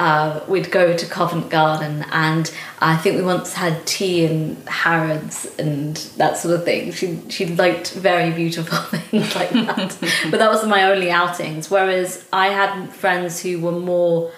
uh, 0.00 0.40
we'd 0.48 0.70
go 0.70 0.96
to 0.96 1.06
Covent 1.06 1.50
Garden, 1.50 2.06
and 2.10 2.50
I 2.78 2.96
think 2.96 3.16
we 3.16 3.22
once 3.22 3.52
had 3.52 3.86
tea 3.86 4.24
in 4.24 4.56
Harrods 4.66 5.46
and 5.58 5.94
that 6.16 6.38
sort 6.38 6.54
of 6.54 6.64
thing. 6.64 6.92
She 6.92 7.20
she 7.28 7.44
liked 7.44 7.92
very 7.92 8.30
beautiful 8.30 8.78
things 8.98 9.34
like 9.34 9.50
that, 9.50 9.98
but 10.30 10.38
that 10.38 10.50
was 10.50 10.66
my 10.66 10.84
only 10.84 11.10
outings. 11.10 11.70
Whereas 11.70 12.24
I 12.32 12.46
had 12.48 12.88
friends 12.94 13.42
who 13.42 13.60
were 13.60 13.72
more 13.78 14.32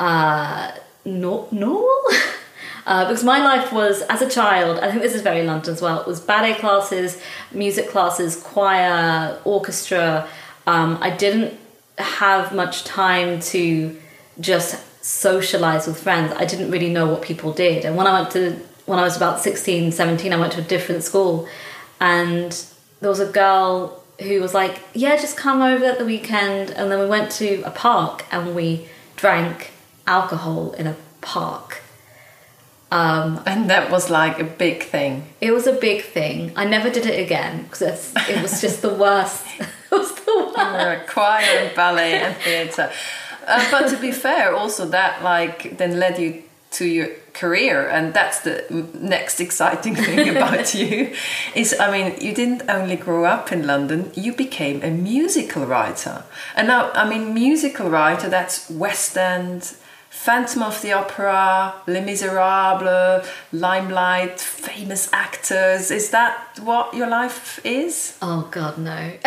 uh, 0.00 0.72
no- 1.04 1.48
normal. 1.50 2.00
Uh, 2.86 3.08
because 3.08 3.24
my 3.24 3.42
life 3.42 3.72
was 3.72 4.02
as 4.10 4.20
a 4.20 4.28
child 4.28 4.78
i 4.80 4.90
think 4.90 5.00
this 5.00 5.14
is 5.14 5.22
very 5.22 5.42
london 5.42 5.72
as 5.72 5.80
well 5.80 5.98
it 6.02 6.06
was 6.06 6.20
ballet 6.20 6.52
classes 6.52 7.18
music 7.50 7.88
classes 7.88 8.36
choir 8.36 9.40
orchestra. 9.46 10.28
Um, 10.66 10.98
i 11.00 11.08
didn't 11.08 11.58
have 11.98 12.54
much 12.54 12.84
time 12.84 13.40
to 13.40 13.96
just 14.40 14.82
socialize 15.04 15.86
with 15.86 16.00
friends. 16.02 16.32
I 16.36 16.44
didn't 16.44 16.70
really 16.70 16.90
know 16.90 17.06
what 17.06 17.22
people 17.22 17.52
did. 17.52 17.84
And 17.84 17.96
when 17.96 18.06
i 18.06 18.20
went 18.20 18.32
to 18.32 18.58
when 18.86 18.98
i 18.98 19.02
was 19.02 19.16
about 19.16 19.40
16 19.40 19.92
17 19.92 20.32
i 20.32 20.36
went 20.36 20.52
to 20.54 20.60
a 20.60 20.64
different 20.64 21.02
school. 21.02 21.48
And 22.00 22.52
there 23.00 23.10
was 23.10 23.20
a 23.20 23.30
girl 23.30 24.02
who 24.20 24.40
was 24.40 24.54
like 24.54 24.80
yeah 24.94 25.16
just 25.16 25.36
come 25.36 25.62
over 25.62 25.84
at 25.84 25.98
the 25.98 26.04
weekend. 26.04 26.70
And 26.70 26.90
then 26.90 26.98
we 26.98 27.06
went 27.06 27.30
to 27.32 27.62
a 27.62 27.70
park 27.70 28.24
and 28.30 28.54
we 28.54 28.88
drank 29.16 29.70
alcohol 30.06 30.72
in 30.72 30.86
a 30.86 30.96
park. 31.20 31.82
Um, 32.90 33.42
and 33.44 33.68
that 33.70 33.90
was 33.90 34.08
like 34.08 34.38
a 34.38 34.44
big 34.44 34.84
thing. 34.84 35.26
It 35.40 35.50
was 35.52 35.66
a 35.66 35.72
big 35.72 36.02
thing. 36.02 36.52
I 36.54 36.64
never 36.64 36.90
did 36.90 37.06
it 37.06 37.18
again 37.18 37.64
because 37.64 38.12
it 38.28 38.40
was 38.40 38.60
just 38.60 38.82
the 38.82 38.94
worst. 38.94 39.44
it 39.58 39.68
was 39.90 40.14
the 40.14 40.52
worst. 40.56 41.08
choir 41.08 41.42
and 41.42 41.74
ballet 41.74 42.20
and 42.20 42.36
theatre. 42.36 42.92
Uh, 43.46 43.70
but 43.70 43.88
to 43.88 43.96
be 43.96 44.12
fair, 44.12 44.54
also 44.54 44.86
that 44.86 45.22
like 45.22 45.76
then 45.76 45.98
led 45.98 46.18
you 46.18 46.44
to 46.74 46.86
your 46.86 47.08
career 47.32 47.88
and 47.88 48.14
that's 48.14 48.40
the 48.40 48.64
next 48.94 49.40
exciting 49.40 49.94
thing 49.94 50.28
about 50.36 50.74
you 50.74 51.12
is 51.54 51.74
i 51.78 51.90
mean 51.90 52.14
you 52.20 52.34
didn't 52.34 52.68
only 52.68 52.96
grow 52.96 53.24
up 53.24 53.52
in 53.52 53.64
london 53.66 54.10
you 54.14 54.32
became 54.32 54.82
a 54.82 54.90
musical 54.90 55.64
writer 55.66 56.24
and 56.56 56.68
now 56.68 56.90
i 56.92 57.08
mean 57.08 57.32
musical 57.32 57.88
writer 57.88 58.28
that's 58.28 58.68
west 58.70 59.16
end 59.16 59.76
Phantom 60.14 60.62
of 60.62 60.80
the 60.80 60.92
Opera, 60.92 61.74
Les 61.86 62.00
Miserables, 62.00 63.26
Limelight, 63.52 64.40
famous 64.40 65.12
actors. 65.12 65.90
Is 65.90 66.10
that 66.10 66.58
what 66.62 66.94
your 66.94 67.08
life 67.08 67.60
is? 67.62 68.16
Oh, 68.22 68.48
God, 68.50 68.78
no. 68.78 69.12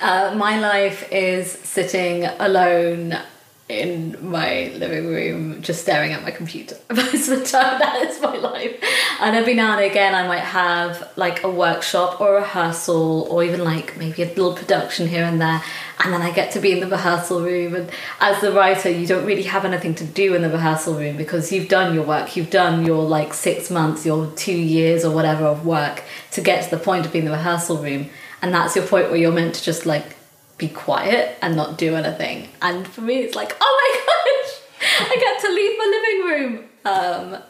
uh, 0.00 0.34
my 0.36 0.58
life 0.58 1.06
is 1.12 1.52
sitting 1.52 2.24
alone 2.24 3.18
in 3.66 4.14
my 4.20 4.70
living 4.76 5.06
room 5.06 5.62
just 5.62 5.80
staring 5.80 6.12
at 6.12 6.22
my 6.22 6.30
computer 6.30 6.76
most 6.90 7.28
of 7.28 7.38
the 7.40 7.44
time. 7.44 7.80
That 7.84 8.06
is 8.06 8.20
my 8.20 8.36
life. 8.36 8.78
And 9.20 9.34
every 9.34 9.54
now 9.54 9.72
and 9.76 9.90
again 9.90 10.14
i 10.14 10.26
might 10.26 10.40
have 10.40 11.10
like 11.16 11.42
a 11.44 11.50
workshop 11.50 12.20
or 12.20 12.36
a 12.36 12.40
rehearsal 12.40 13.26
or 13.30 13.42
even 13.42 13.64
like 13.64 13.96
maybe 13.96 14.22
a 14.22 14.26
little 14.26 14.54
production 14.54 15.08
here 15.08 15.24
and 15.24 15.40
there 15.40 15.62
and 16.00 16.12
then 16.12 16.20
i 16.20 16.30
get 16.30 16.52
to 16.52 16.60
be 16.60 16.72
in 16.72 16.80
the 16.80 16.86
rehearsal 16.86 17.40
room. 17.42 17.74
And 17.74 17.90
as 18.20 18.40
the 18.42 18.52
writer 18.52 18.90
you 18.90 19.06
don't 19.06 19.24
really 19.24 19.44
have 19.44 19.64
anything 19.64 19.94
to 19.96 20.04
do 20.04 20.34
in 20.34 20.42
the 20.42 20.50
rehearsal 20.50 20.94
room 20.94 21.16
because 21.16 21.50
you've 21.50 21.68
done 21.68 21.94
your 21.94 22.04
work. 22.04 22.36
You've 22.36 22.50
done 22.50 22.84
your 22.84 23.02
like 23.02 23.32
six 23.32 23.70
months 23.70 24.04
your 24.04 24.30
two 24.32 24.52
years 24.52 25.04
or 25.04 25.14
whatever 25.14 25.46
of 25.46 25.64
work 25.64 26.02
to 26.32 26.42
get 26.42 26.64
to 26.64 26.70
the 26.76 26.82
point 26.82 27.06
of 27.06 27.12
being 27.12 27.24
in 27.24 27.30
the 27.30 27.36
rehearsal 27.36 27.78
room. 27.78 28.10
And 28.42 28.52
that's 28.52 28.76
your 28.76 28.86
point 28.86 29.08
where 29.08 29.16
you're 29.16 29.32
meant 29.32 29.54
to 29.54 29.62
just 29.62 29.86
like 29.86 30.13
be 30.58 30.68
quiet 30.68 31.38
and 31.42 31.56
not 31.56 31.78
do 31.78 31.94
anything. 31.94 32.48
And 32.62 32.86
for 32.86 33.00
me, 33.00 33.18
it's 33.18 33.34
like, 33.34 33.56
oh 33.60 33.72
my 33.82 33.90
gosh, 34.06 35.10
I 35.10 35.16
get 35.16 35.40
to 35.40 35.52
leave 35.52 35.78
my 35.78 35.86
living 35.96 36.20
room. 36.30 36.64
Um, 36.84 37.42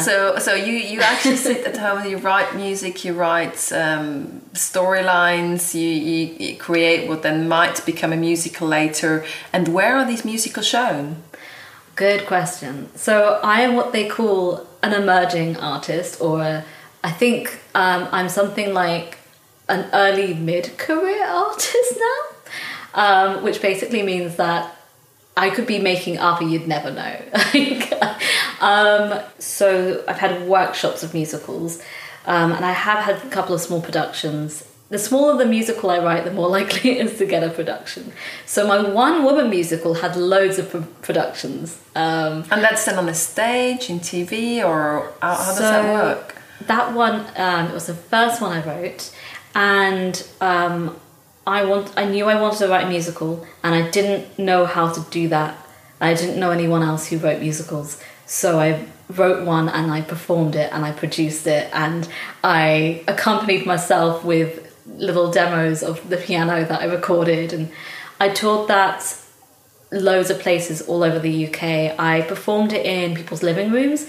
so, 0.00 0.36
so 0.38 0.54
you 0.54 0.72
you 0.72 1.00
actually 1.00 1.36
sit 1.36 1.64
at 1.64 1.76
home 1.76 1.98
and 1.98 2.10
you 2.10 2.18
write 2.18 2.56
music, 2.56 3.04
you 3.04 3.14
write 3.14 3.72
um, 3.72 4.42
storylines, 4.52 5.74
you, 5.74 5.88
you, 5.88 6.36
you 6.40 6.56
create 6.56 7.08
what 7.08 7.22
then 7.22 7.46
might 7.46 7.86
become 7.86 8.12
a 8.12 8.16
musical 8.16 8.66
later. 8.66 9.24
And 9.52 9.68
where 9.68 9.96
are 9.96 10.04
these 10.04 10.24
musicals 10.24 10.66
shown? 10.66 11.22
Good 11.94 12.26
question. 12.26 12.88
So 12.96 13.40
I 13.44 13.60
am 13.60 13.76
what 13.76 13.92
they 13.92 14.08
call 14.08 14.66
an 14.82 14.92
emerging 14.92 15.56
artist, 15.56 16.20
or 16.20 16.42
a, 16.42 16.64
I 17.04 17.12
think 17.12 17.60
um, 17.74 18.08
I'm 18.10 18.28
something 18.28 18.74
like 18.74 19.18
an 19.68 19.88
early 19.92 20.34
mid 20.34 20.76
career 20.78 21.24
artist 21.28 21.94
now, 21.96 22.25
um, 22.96 23.44
which 23.44 23.62
basically 23.62 24.02
means 24.02 24.36
that 24.36 24.74
I 25.36 25.50
could 25.50 25.66
be 25.66 25.78
making 25.78 26.18
art 26.18 26.40
but 26.40 26.48
you'd 26.48 26.66
never 26.66 26.90
know. 26.90 27.20
um, 28.60 29.20
so 29.38 30.02
I've 30.08 30.18
had 30.18 30.48
workshops 30.48 31.02
of 31.02 31.14
musicals, 31.14 31.82
um, 32.26 32.52
and 32.52 32.64
I 32.64 32.72
have 32.72 33.04
had 33.04 33.16
a 33.16 33.28
couple 33.28 33.54
of 33.54 33.60
small 33.60 33.80
productions. 33.80 34.66
The 34.88 34.98
smaller 34.98 35.36
the 35.36 35.44
musical 35.44 35.90
I 35.90 35.98
write, 35.98 36.24
the 36.24 36.32
more 36.32 36.48
likely 36.58 36.92
it 36.92 37.06
is 37.06 37.18
to 37.18 37.26
get 37.26 37.44
a 37.44 37.50
production. 37.50 38.12
So 38.46 38.66
my 38.66 38.88
one 38.88 39.24
woman 39.24 39.50
musical 39.50 39.94
had 39.94 40.16
loads 40.16 40.58
of 40.58 40.70
productions. 41.02 41.78
Um, 41.94 42.44
and 42.50 42.62
that's 42.62 42.86
done 42.86 42.98
on 42.98 43.08
a 43.08 43.14
stage, 43.14 43.90
in 43.90 44.00
TV, 44.00 44.64
or 44.64 45.12
how, 45.20 45.34
how 45.34 45.44
does 45.44 45.58
that 45.58 45.92
work? 45.92 46.36
That 46.66 46.94
one, 46.94 47.26
um, 47.36 47.66
it 47.66 47.74
was 47.74 47.86
the 47.86 47.94
first 47.94 48.40
one 48.40 48.52
I 48.52 48.64
wrote 48.64 49.10
and 49.56 50.28
um, 50.42 51.00
I 51.46 51.64
want 51.64 51.92
I 51.96 52.04
knew 52.06 52.26
I 52.26 52.40
wanted 52.40 52.58
to 52.58 52.68
write 52.68 52.86
a 52.86 52.88
musical, 52.88 53.46
and 53.62 53.74
I 53.74 53.90
didn't 53.90 54.38
know 54.38 54.66
how 54.66 54.92
to 54.92 55.00
do 55.10 55.28
that. 55.28 55.56
I 56.00 56.14
didn't 56.14 56.38
know 56.38 56.50
anyone 56.50 56.82
else 56.82 57.06
who 57.08 57.18
wrote 57.18 57.40
musicals, 57.40 58.02
so 58.26 58.58
I 58.58 58.86
wrote 59.08 59.46
one 59.46 59.68
and 59.68 59.90
I 59.90 60.00
performed 60.00 60.56
it 60.56 60.72
and 60.72 60.84
I 60.84 60.92
produced 60.92 61.46
it 61.46 61.70
and 61.72 62.08
I 62.42 63.04
accompanied 63.06 63.64
myself 63.64 64.24
with 64.24 64.62
little 64.86 65.30
demos 65.30 65.82
of 65.82 66.08
the 66.08 66.16
piano 66.16 66.64
that 66.64 66.80
I 66.80 66.86
recorded 66.86 67.52
and 67.52 67.70
I 68.18 68.30
taught 68.30 68.68
that 68.68 69.16
loads 69.92 70.30
of 70.30 70.40
places 70.40 70.82
all 70.82 71.04
over 71.04 71.18
the 71.18 71.46
UK. 71.46 71.98
I 71.98 72.24
performed 72.26 72.72
it 72.72 72.84
in 72.84 73.14
people's 73.14 73.42
living 73.42 73.70
rooms. 73.70 74.08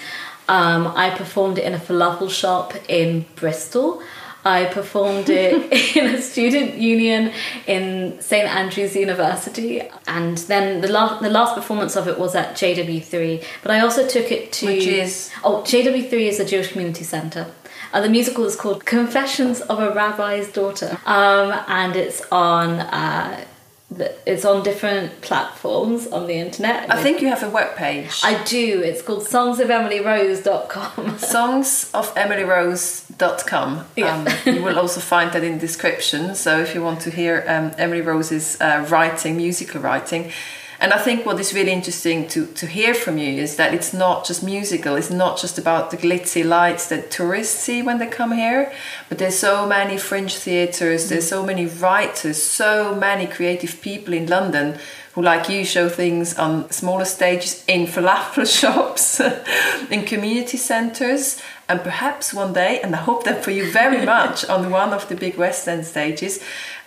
Um, 0.49 0.87
I 0.87 1.09
performed 1.11 1.57
it 1.57 1.65
in 1.65 1.73
a 1.73 1.77
falafel 1.77 2.29
shop 2.29 2.73
in 2.87 3.25
Bristol. 3.35 4.01
I 4.47 4.65
performed 4.65 5.29
it 5.29 5.53
in 5.97 6.05
a 6.15 6.21
student 6.21 6.75
union 6.75 7.31
in 7.67 8.19
St 8.21 8.47
Andrews 8.47 8.95
University, 8.95 9.81
and 10.07 10.37
then 10.51 10.81
the 10.81 10.87
last 10.87 11.21
the 11.21 11.29
last 11.29 11.55
performance 11.55 11.95
of 11.95 12.07
it 12.07 12.17
was 12.17 12.33
at 12.35 12.55
JW3. 12.55 13.43
But 13.63 13.71
I 13.71 13.79
also 13.81 14.07
took 14.07 14.31
it 14.31 14.51
to 14.53 14.65
which 14.67 14.87
is 14.87 15.31
oh 15.43 15.61
JW3 15.63 16.13
is 16.31 16.39
a 16.39 16.45
Jewish 16.45 16.71
community 16.71 17.03
centre. 17.03 17.47
Uh, 17.93 18.01
the 18.01 18.09
musical 18.09 18.45
is 18.45 18.55
called 18.55 18.85
Confessions 18.85 19.61
of 19.61 19.79
a 19.79 19.93
Rabbi's 19.93 20.51
Daughter, 20.51 20.97
um, 21.05 21.47
and 21.67 21.95
it's 21.95 22.21
on. 22.31 22.79
Uh, 22.79 23.45
it's 23.89 24.43
on 24.43 24.63
different 24.63 25.21
platforms 25.21 26.07
on 26.07 26.27
the 26.27 26.33
internet. 26.33 26.91
I 26.91 27.01
think 27.01 27.21
you 27.21 27.29
have 27.29 27.41
a 27.41 27.49
web 27.49 27.77
page. 27.77 28.19
I 28.21 28.43
do. 28.43 28.83
It's 28.83 29.01
called 29.01 29.23
songsofemilyrose.com. 29.23 31.05
songsofemilyrose.com. 31.17 33.85
Yeah. 33.95 34.17
Um, 34.17 34.27
you 34.53 34.61
will 34.61 34.77
also 34.77 34.99
find 34.99 35.31
that 35.31 35.41
in 35.43 35.53
the 35.53 35.59
description. 35.59 36.35
So 36.35 36.59
if 36.59 36.75
you 36.75 36.83
want 36.83 36.99
to 37.01 37.11
hear 37.11 37.45
um, 37.47 37.71
Emily 37.77 38.01
Rose's 38.01 38.59
uh, 38.59 38.85
writing, 38.89 39.37
musical 39.37 39.79
writing, 39.79 40.33
and 40.79 40.93
I 40.93 40.97
think 40.97 41.25
what 41.25 41.39
is 41.39 41.53
really 41.53 41.71
interesting 41.71 42.27
to, 42.29 42.45
to 42.45 42.67
hear 42.67 42.93
from 42.93 43.17
you 43.17 43.41
is 43.41 43.55
that 43.55 43.73
it's 43.73 43.93
not 43.93 44.25
just 44.25 44.43
musical, 44.43 44.95
it's 44.95 45.09
not 45.09 45.39
just 45.39 45.57
about 45.57 45.89
the 45.89 45.97
glitzy 45.97 46.45
lights 46.45 46.87
that 46.89 47.09
tourists 47.09 47.59
see 47.59 47.81
when 47.81 47.97
they 47.97 48.07
come 48.07 48.31
here, 48.31 48.71
but 49.09 49.17
there's 49.17 49.37
so 49.37 49.67
many 49.67 49.97
fringe 49.97 50.35
theatres, 50.35 51.09
there's 51.09 51.27
so 51.27 51.43
many 51.43 51.65
writers, 51.65 52.41
so 52.41 52.93
many 52.93 53.25
creative 53.25 53.81
people 53.81 54.13
in 54.13 54.27
London 54.27 54.77
who, 55.13 55.23
like 55.23 55.49
you, 55.49 55.65
show 55.65 55.89
things 55.89 56.37
on 56.37 56.69
smaller 56.69 57.05
stages 57.05 57.63
in 57.67 57.87
falafel 57.87 58.45
shops, 58.59 59.19
in 59.91 60.05
community 60.05 60.57
centres, 60.57 61.41
and 61.67 61.81
perhaps 61.81 62.35
one 62.35 62.53
day, 62.53 62.79
and 62.81 62.95
I 62.95 62.99
hope 62.99 63.23
that 63.23 63.43
for 63.43 63.49
you 63.49 63.71
very 63.71 64.05
much, 64.15 64.45
on 64.45 64.69
one 64.69 64.93
of 64.93 65.09
the 65.09 65.15
big 65.15 65.35
West 65.35 65.67
End 65.67 65.85
stages. 65.85 66.39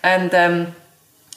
And 0.05 0.33
um, 0.33 0.77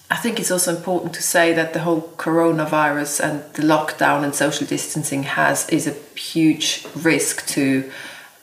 I 0.09 0.17
think 0.17 0.39
it's 0.39 0.51
also 0.51 0.75
important 0.75 1.13
to 1.15 1.23
say 1.23 1.53
that 1.53 1.73
the 1.73 1.79
whole 1.79 2.01
coronavirus 2.17 3.19
and 3.23 3.53
the 3.53 3.63
lockdown 3.63 4.23
and 4.23 4.35
social 4.35 4.67
distancing 4.67 5.23
has 5.23 5.67
is 5.69 5.87
a 5.87 5.93
huge 6.17 6.85
risk 6.95 7.47
to 7.47 7.91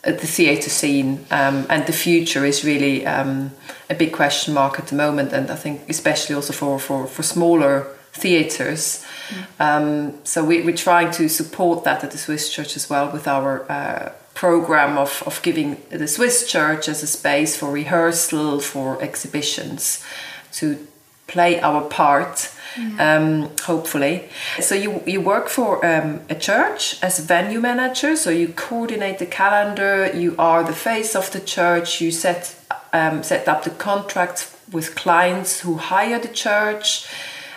uh, 0.03 0.13
the 0.13 0.27
theatre 0.27 0.71
scene, 0.71 1.27
um, 1.31 1.67
and 1.69 1.87
the 1.87 1.93
future 1.93 2.45
is 2.45 2.65
really 2.65 3.07
um, 3.07 3.53
a 3.89 3.95
big 3.95 4.13
question 4.13 4.55
mark 4.55 4.79
at 4.79 4.87
the 4.89 4.97
moment. 4.97 5.33
And 5.33 5.51
I 5.51 5.57
think 5.57 5.89
especially 5.89 6.35
also 6.35 6.53
for 6.53 6.79
for, 6.79 7.07
for 7.07 7.23
smaller 7.23 7.87
theatres. 8.13 9.05
Mm. 9.29 9.45
Um, 9.61 10.15
so 10.25 10.45
we, 10.45 10.63
we're 10.63 10.77
trying 10.77 11.11
to 11.13 11.29
support 11.29 11.85
that 11.85 12.03
at 12.03 12.11
the 12.11 12.19
Swiss 12.19 12.53
Church 12.53 12.77
as 12.77 12.91
well 12.91 13.11
with 13.13 13.29
our 13.29 13.71
uh, 13.71 14.13
program 14.35 14.99
of, 14.99 15.23
of 15.27 15.41
giving 15.43 15.81
the 15.91 16.09
Swiss 16.09 16.51
Church 16.51 16.89
as 16.89 17.03
a 17.03 17.07
space 17.07 17.57
for 17.57 17.71
rehearsal, 17.71 18.61
for 18.61 19.01
exhibitions, 19.03 20.05
to 20.53 20.87
play 21.31 21.61
our 21.61 21.83
part. 21.83 22.51
Yeah. 22.79 23.17
Um, 23.17 23.51
hopefully. 23.65 24.29
So 24.61 24.75
you 24.75 25.03
you 25.05 25.21
work 25.21 25.49
for 25.49 25.85
um, 25.85 26.21
a 26.29 26.35
church 26.35 27.03
as 27.03 27.19
venue 27.19 27.61
manager. 27.61 28.17
So 28.17 28.31
you 28.31 28.49
coordinate 28.49 29.19
the 29.19 29.27
calendar. 29.27 30.11
You 30.15 30.35
are 30.39 30.63
the 30.63 30.73
face 30.73 31.17
of 31.17 31.31
the 31.31 31.41
church. 31.41 32.01
You 32.01 32.11
set 32.13 32.55
um, 32.93 33.23
set 33.23 33.49
up 33.49 33.65
the 33.65 33.71
contracts 33.71 34.57
with 34.73 34.95
clients 34.95 35.61
who 35.61 35.77
hire 35.77 36.21
the 36.21 36.33
church. 36.33 37.09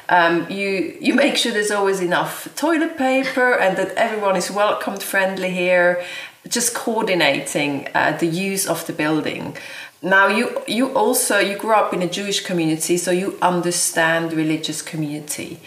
Um, 0.10 0.50
you 0.50 0.98
you 1.00 1.14
make 1.16 1.38
sure 1.38 1.52
there's 1.52 1.72
always 1.72 2.02
enough 2.02 2.48
toilet 2.56 2.98
paper 2.98 3.54
and 3.54 3.78
that 3.78 3.92
everyone 3.96 4.36
is 4.36 4.50
welcomed 4.52 5.04
friendly 5.04 5.52
here. 5.52 6.04
Just 6.48 6.74
coordinating 6.74 7.88
uh, 7.96 8.18
the 8.18 8.28
use 8.28 8.68
of 8.68 8.86
the 8.86 8.94
building 8.94 9.56
now 10.04 10.28
you 10.28 10.62
you 10.68 10.94
also 10.94 11.40
you 11.40 11.58
grew 11.58 11.74
up 11.74 11.94
in 11.94 12.02
a 12.02 12.10
jewish 12.10 12.42
community 12.42 12.98
so 12.98 13.10
you 13.10 13.38
understand 13.42 14.34
religious 14.34 14.82
community. 14.82 15.60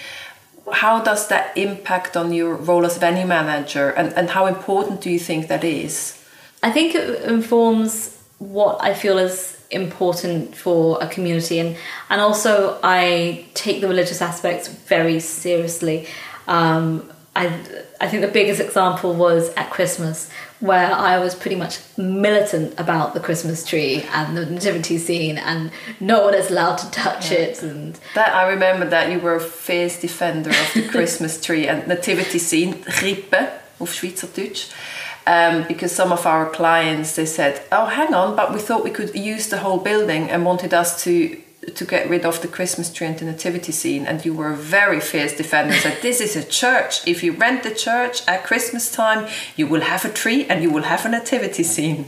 How 0.73 1.03
does 1.03 1.29
that 1.29 1.57
impact 1.57 2.17
on 2.17 2.33
your 2.33 2.55
role 2.55 2.85
as 2.85 2.99
venue 2.99 3.27
manager 3.27 3.91
and, 3.91 4.13
and 4.15 4.31
how 4.31 4.47
important 4.47 5.01
do 5.01 5.11
you 5.11 5.19
think 5.19 5.49
that 5.49 5.65
is? 5.65 6.23
I 6.63 6.71
think 6.71 6.95
it 6.95 7.23
informs 7.23 8.13
what 8.39 8.77
i 8.83 8.93
feel 8.93 9.17
is 9.17 9.57
important 9.71 10.55
for 10.55 11.03
a 11.03 11.09
community 11.09 11.59
and 11.59 11.75
and 12.11 12.21
also 12.21 12.79
i 12.83 13.47
take 13.55 13.81
the 13.81 13.89
religious 13.89 14.21
aspects 14.21 14.69
very 14.69 15.19
seriously. 15.19 16.07
Um, 16.47 17.11
I, 17.37 17.47
I 18.01 18.09
think 18.09 18.23
the 18.23 18.33
biggest 18.33 18.61
example 18.63 19.13
was 19.15 19.53
at 19.55 19.71
Christmas, 19.71 20.31
where 20.61 20.91
I 20.91 21.19
was 21.19 21.35
pretty 21.35 21.57
much 21.57 21.81
militant 21.99 22.73
about 22.81 23.13
the 23.13 23.21
Christmas 23.21 23.63
tree 23.63 24.07
and 24.15 24.35
the 24.35 24.47
nativity 24.47 24.97
scene, 24.97 25.37
and 25.37 25.71
no 26.01 26.25
one 26.25 26.35
is 26.35 26.51
allowed 26.51 26.77
to 26.77 26.91
touch 26.91 27.31
yeah. 27.31 27.39
it. 27.39 27.63
And 27.63 28.01
that 28.15 28.35
I 28.35 28.49
remember 28.49 28.89
that 28.89 29.13
you 29.13 29.21
were 29.21 29.37
a 29.37 29.41
fierce 29.41 30.01
defender 30.01 30.49
of 30.49 30.73
the 30.75 30.89
Christmas 30.89 31.39
tree 31.47 31.69
and 31.69 31.87
nativity 31.87 32.39
scene, 32.39 32.75
Krippe, 32.83 33.35
of 33.81 33.91
Schweizerdeutsch. 33.91 34.73
Um, 35.29 35.65
because 35.67 35.91
some 35.91 36.13
of 36.13 36.25
our 36.25 36.49
clients 36.49 37.17
they 37.17 37.27
said, 37.27 37.61
"Oh, 37.73 37.87
hang 37.87 38.15
on, 38.15 38.37
but 38.37 38.55
we 38.55 38.61
thought 38.61 38.85
we 38.85 38.93
could 38.93 39.15
use 39.15 39.49
the 39.49 39.59
whole 39.59 39.79
building 39.79 40.31
and 40.31 40.45
wanted 40.45 40.73
us 40.73 41.03
to 41.03 41.43
to 41.75 41.85
get 41.85 42.09
rid 42.09 42.25
of 42.25 42.41
the 42.43 42.49
Christmas 42.49 42.93
tree 42.93 43.07
and 43.07 43.19
the 43.19 43.25
nativity 43.25 43.73
scene, 43.73 44.07
and 44.07 44.25
you 44.25 44.33
were 44.35 44.53
a 44.53 44.57
very 44.57 45.01
fierce 45.01 45.37
defender. 45.37 45.75
Said 45.75 46.01
this 46.03 46.21
is 46.21 46.37
a 46.37 46.45
church. 46.45 47.07
If 47.07 47.23
you 47.23 47.33
rent 47.33 47.63
the 47.63 47.75
church 47.75 48.27
at 48.27 48.45
Christmas 48.45 48.91
time, 48.91 49.29
you 49.57 49.67
will 49.67 49.83
have 49.83 50.05
a 50.05 50.13
tree 50.13 50.47
and 50.47 50.63
you 50.63 50.71
will 50.71 50.85
have 50.85 51.05
a 51.05 51.09
nativity 51.09 51.63
scene. 51.63 52.07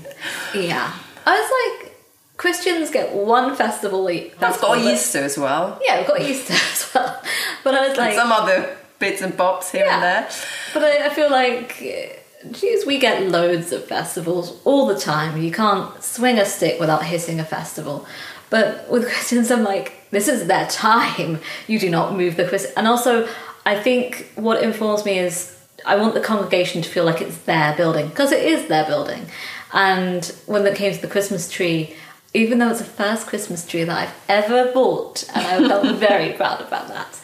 Yeah, 0.55 0.93
I 1.27 1.41
was 1.41 1.83
like, 1.83 1.95
Christians 2.37 2.91
get 2.91 3.15
one 3.15 3.57
festival. 3.57 4.05
We've 4.05 4.39
got 4.39 4.79
Easter 4.79 5.19
as 5.19 5.37
well. 5.37 5.81
Yeah, 5.85 5.99
we've 5.99 6.07
got 6.07 6.21
Easter 6.21 6.55
as 6.73 6.91
well. 6.95 7.23
But 7.65 7.75
I 7.75 7.89
was 7.89 7.99
like, 7.99 8.11
and 8.11 8.19
some 8.19 8.33
other 8.33 8.77
bits 8.99 9.23
and 9.23 9.37
bobs 9.37 9.71
here 9.71 9.85
yeah. 9.85 9.95
and 9.95 10.03
there. 10.03 10.31
But 10.73 10.85
I, 10.85 11.07
I 11.07 11.09
feel 11.11 11.31
like 11.31 12.25
Jews, 12.53 12.87
we 12.87 12.99
get 12.99 13.29
loads 13.29 13.73
of 13.73 13.85
festivals 13.85 14.61
all 14.65 14.87
the 14.87 14.99
time. 14.99 15.43
You 15.43 15.51
can't 15.51 16.03
swing 16.03 16.39
a 16.39 16.45
stick 16.45 16.79
without 16.79 17.05
hitting 17.05 17.41
a 17.41 17.45
festival. 17.45 18.07
But 18.51 18.91
with 18.91 19.05
Christians, 19.05 19.51
I'm 19.51 19.65
like, 19.65 19.93
this 20.11 20.29
is 20.29 20.47
their 20.47 20.67
time. 20.69 21.41
You 21.67 21.79
do 21.79 21.91
not 21.91 22.17
move 22.17 22.37
the 22.37 22.49
Christian. 22.49 22.73
And 22.77 22.87
also, 22.87 23.29
I 23.67 23.79
think 23.79 24.31
what 24.35 24.63
informs 24.63 25.05
me 25.05 25.19
is 25.19 25.55
I 25.87 25.97
want 25.97 26.15
the 26.15 26.21
congregation 26.21 26.83
to 26.83 26.89
feel 26.89 27.05
like 27.05 27.21
it's 27.21 27.39
their 27.39 27.77
building 27.77 28.09
because 28.09 28.33
it 28.33 28.43
is 28.43 28.69
their 28.69 28.87
building. 28.87 29.27
And 29.73 30.25
when 30.47 30.67
it 30.67 30.77
came 30.77 30.95
to 30.95 31.01
the 31.01 31.09
Christmas 31.09 31.51
tree, 31.51 31.95
even 32.35 32.59
though 32.59 32.71
it's 32.71 32.79
the 32.79 32.85
first 32.85 33.27
Christmas 33.27 33.67
tree 33.67 33.85
that 33.85 34.09
I've 34.09 34.15
ever 34.29 34.73
bought, 34.73 35.25
and 35.35 35.47
I 35.47 35.69
felt 35.69 35.97
very 35.99 36.33
proud 36.33 36.61
about 36.61 36.89
that, 36.89 37.21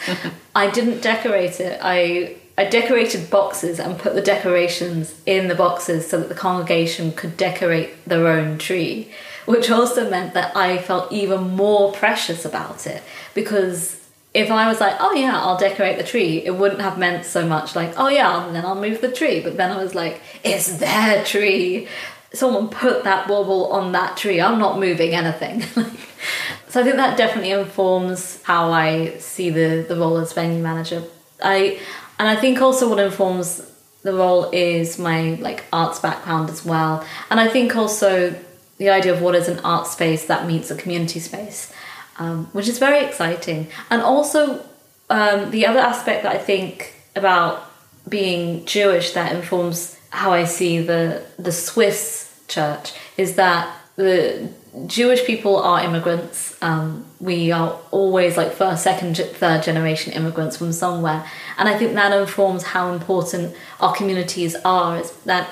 I 0.55 0.71
didn't 0.71 1.03
decorate 1.03 1.61
it. 1.61 1.79
I 1.83 2.37
I 2.57 2.67
decorated 2.67 3.31
boxes 3.31 3.81
and 3.81 3.99
put 3.99 4.15
the 4.15 4.23
decorations 4.23 5.21
in 5.27 5.49
the 5.49 5.57
boxes 5.57 6.09
so 6.09 6.21
that 6.21 6.29
the 6.29 6.37
congregation 6.37 7.11
could 7.11 7.37
decorate 7.37 8.05
their 8.07 8.29
own 8.29 8.59
tree 8.59 9.13
which 9.47 9.71
also 9.71 10.09
meant 10.09 10.35
that 10.35 10.57
I 10.57 10.79
felt 10.79 11.13
even 11.13 11.51
more 11.51 11.93
precious 11.93 12.45
about 12.45 12.87
it 12.87 13.03
because 13.35 14.01
if 14.35 14.51
I 14.51 14.69
was 14.69 14.81
like, 14.81 14.97
oh 14.99 15.13
yeah, 15.13 15.41
I'll 15.41 15.57
decorate 15.57 15.97
the 15.97 16.05
tree, 16.05 16.45
it 16.45 16.51
wouldn't 16.51 16.81
have 16.81 16.99
meant 16.99 17.25
so 17.25 17.47
much 17.47 17.77
like, 17.77 17.95
oh 17.97 18.09
yeah, 18.09 18.45
and 18.45 18.55
then 18.55 18.65
I'll 18.65 18.75
move 18.75 19.01
the 19.01 19.11
tree. 19.11 19.41
But 19.41 19.57
then 19.57 19.71
I 19.71 19.81
was 19.81 19.95
like, 19.95 20.21
it's 20.43 20.79
their 20.79 21.25
tree. 21.25 21.87
Someone 22.33 22.69
put 22.69 23.05
that 23.05 23.29
bauble 23.29 23.71
on 23.73 23.93
that 23.93 24.17
tree. 24.17 24.41
I'm 24.41 24.59
not 24.59 24.81
moving 24.81 25.13
anything. 25.15 25.61
so 26.69 26.81
I 26.81 26.83
think 26.83 26.97
that 26.97 27.17
definitely 27.17 27.53
informs 27.53 28.43
how 28.43 28.73
I 28.73 29.19
see 29.19 29.51
the, 29.51 29.87
the 29.89 29.95
role 29.95 30.19
as 30.19 30.33
venue 30.33 30.61
manager. 30.61 31.05
I 31.41 31.79
and 32.19 32.29
I 32.29 32.37
think 32.37 32.61
also 32.61 32.89
what 32.89 32.99
informs 32.99 33.71
the 34.03 34.15
role 34.15 34.51
is 34.53 34.99
my 34.99 35.35
like 35.41 35.65
arts 35.73 36.01
background 36.01 36.51
as 36.51 36.65
well. 36.65 37.05
And 37.31 37.39
I 37.39 37.49
think 37.49 37.77
also 37.77 38.35
the 38.79 38.91
idea 38.91 39.13
of 39.13 39.23
what 39.23 39.35
is 39.35 39.49
an 39.49 39.61
art 39.61 39.87
space 39.87 40.27
that 40.27 40.47
meets 40.47 40.71
a 40.71 40.77
community 40.77 41.21
space, 41.21 41.73
um, 42.19 42.47
which 42.53 42.69
is 42.69 42.79
very 42.79 43.05
exciting. 43.05 43.69
And 43.91 44.03
also, 44.03 44.65
um, 45.11 45.51
the 45.51 45.67
other 45.67 45.81
aspect 45.81 46.23
that 46.25 46.35
I 46.35 46.39
think 46.39 46.95
about 47.15 47.71
being 48.09 48.65
Jewish 48.67 49.13
that 49.13 49.35
informs 49.35 49.99
how 50.11 50.33
I 50.33 50.45
see 50.45 50.81
the 50.81 51.25
the 51.39 51.53
Swiss 51.53 52.43
church 52.49 52.93
is 53.17 53.37
that 53.37 53.75
the 53.97 54.49
Jewish 54.87 55.25
people 55.25 55.57
are 55.57 55.83
immigrants. 55.83 56.57
Um, 56.61 57.07
we 57.21 57.53
are 57.53 57.79
always 57.91 58.37
like 58.37 58.53
first, 58.53 58.83
second, 58.83 59.17
third 59.17 59.63
generation 59.63 60.13
immigrants 60.13 60.57
from 60.57 60.73
somewhere, 60.73 61.25
and 61.59 61.69
I 61.69 61.79
think 61.79 61.95
that 61.95 62.13
informs 62.13 62.65
how 62.65 62.93
important 62.93 63.55
our 63.81 63.95
communities 63.95 64.57
are. 64.65 64.99
Is 64.99 65.13
that 65.23 65.49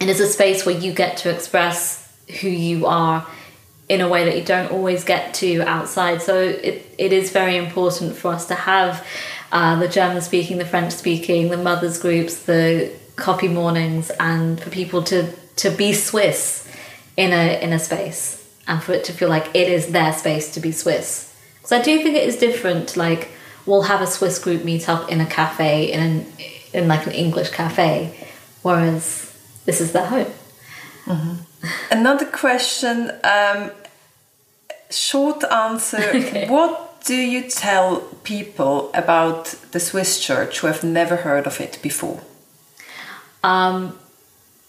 it 0.00 0.08
is 0.08 0.20
a 0.20 0.26
space 0.26 0.66
where 0.66 0.76
you 0.76 0.92
get 0.92 1.16
to 1.18 1.30
express 1.30 2.03
who 2.40 2.48
you 2.48 2.86
are 2.86 3.26
in 3.88 4.00
a 4.00 4.08
way 4.08 4.24
that 4.24 4.36
you 4.36 4.44
don't 4.44 4.70
always 4.72 5.04
get 5.04 5.34
to 5.34 5.60
outside. 5.62 6.22
So 6.22 6.38
it, 6.40 6.94
it 6.96 7.12
is 7.12 7.30
very 7.30 7.56
important 7.56 8.16
for 8.16 8.32
us 8.32 8.46
to 8.46 8.54
have 8.54 9.06
uh, 9.52 9.78
the 9.78 9.88
German 9.88 10.22
speaking, 10.22 10.58
the 10.58 10.64
French 10.64 10.92
speaking, 10.92 11.50
the 11.50 11.56
mothers 11.56 11.98
groups, 11.98 12.44
the 12.44 12.90
coffee 13.16 13.48
mornings 13.48 14.10
and 14.18 14.60
for 14.60 14.70
people 14.70 15.02
to 15.04 15.30
to 15.56 15.70
be 15.70 15.92
Swiss 15.92 16.68
in 17.16 17.32
a 17.32 17.62
in 17.62 17.72
a 17.72 17.78
space 17.78 18.40
and 18.66 18.82
for 18.82 18.92
it 18.92 19.04
to 19.04 19.12
feel 19.12 19.28
like 19.28 19.54
it 19.54 19.68
is 19.68 19.88
their 19.88 20.12
space 20.12 20.52
to 20.54 20.60
be 20.60 20.72
Swiss. 20.72 21.32
Because 21.56 21.72
I 21.72 21.82
do 21.82 22.02
think 22.02 22.16
it 22.16 22.26
is 22.26 22.36
different. 22.36 22.96
Like 22.96 23.28
we'll 23.66 23.82
have 23.82 24.00
a 24.00 24.06
Swiss 24.06 24.38
group 24.38 24.64
meet 24.64 24.88
up 24.88 25.10
in 25.10 25.20
a 25.20 25.26
cafe 25.26 25.92
in 25.92 26.00
an, 26.00 26.26
in 26.72 26.88
like 26.88 27.06
an 27.06 27.12
English 27.12 27.50
cafe, 27.50 28.26
whereas 28.62 29.32
this 29.64 29.80
is 29.80 29.92
their 29.92 30.06
home. 30.06 30.32
Mm-hmm. 31.04 31.34
Another 31.90 32.26
question. 32.26 33.10
Um, 33.22 33.70
short 34.90 35.44
answer. 35.44 35.98
okay. 36.14 36.48
What 36.48 37.04
do 37.04 37.14
you 37.14 37.48
tell 37.48 38.00
people 38.24 38.90
about 38.94 39.46
the 39.72 39.80
Swiss 39.80 40.18
church 40.18 40.60
who 40.60 40.66
have 40.66 40.82
never 40.82 41.16
heard 41.16 41.46
of 41.46 41.60
it 41.60 41.78
before? 41.82 42.22
Um, 43.42 43.98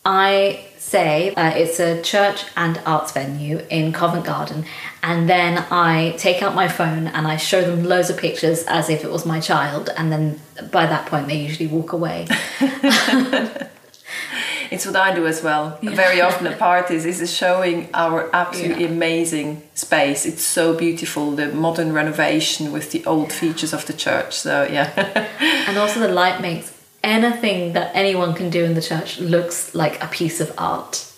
I 0.03 0.65
say 0.77 1.33
uh, 1.33 1.51
it's 1.55 1.79
a 1.79 2.01
church 2.01 2.45
and 2.55 2.79
arts 2.85 3.11
venue 3.13 3.59
in 3.69 3.93
Covent 3.93 4.25
Garden, 4.25 4.65
and 5.01 5.29
then 5.29 5.65
I 5.71 6.13
take 6.17 6.43
out 6.43 6.53
my 6.53 6.67
phone 6.67 7.07
and 7.07 7.25
I 7.25 7.37
show 7.37 7.61
them 7.61 7.85
loads 7.85 8.09
of 8.09 8.17
pictures 8.17 8.63
as 8.67 8.89
if 8.89 9.03
it 9.03 9.11
was 9.11 9.25
my 9.25 9.39
child, 9.39 9.89
and 9.97 10.11
then 10.11 10.41
by 10.71 10.85
that 10.85 11.07
point 11.07 11.27
they 11.27 11.37
usually 11.37 11.67
walk 11.67 11.93
away. 11.93 12.27
it's 14.71 14.85
what 14.85 14.95
I 14.95 15.13
do 15.13 15.25
as 15.27 15.43
well. 15.43 15.77
Yeah. 15.81 15.91
Very 15.91 16.21
often 16.21 16.47
at 16.47 16.59
parties 16.59 17.05
is 17.05 17.31
showing 17.31 17.89
our 17.93 18.29
absolutely 18.33 18.83
yeah. 18.83 18.91
amazing 18.91 19.61
space. 19.73 20.25
It's 20.25 20.43
so 20.43 20.75
beautiful, 20.75 21.31
the 21.31 21.47
modern 21.47 21.93
renovation 21.93 22.71
with 22.71 22.91
the 22.91 23.05
old 23.05 23.31
features 23.31 23.73
of 23.73 23.85
the 23.85 23.93
church. 23.93 24.33
So 24.35 24.67
yeah. 24.71 24.91
and 25.67 25.77
also 25.77 25.99
the 25.99 26.07
light 26.07 26.41
makes 26.41 26.71
anything 27.03 27.73
that 27.73 27.91
anyone 27.95 28.33
can 28.33 28.49
do 28.49 28.63
in 28.65 28.73
the 28.73 28.81
church 28.81 29.19
looks 29.19 29.75
like 29.75 30.03
a 30.03 30.07
piece 30.07 30.41
of 30.41 30.51
art. 30.57 31.11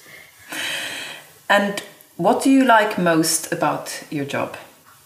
And 1.50 1.82
what 2.18 2.44
do 2.44 2.50
you 2.50 2.66
like 2.66 2.98
most 2.98 3.52
about 3.52 4.04
your 4.10 4.26
job? 4.26 4.58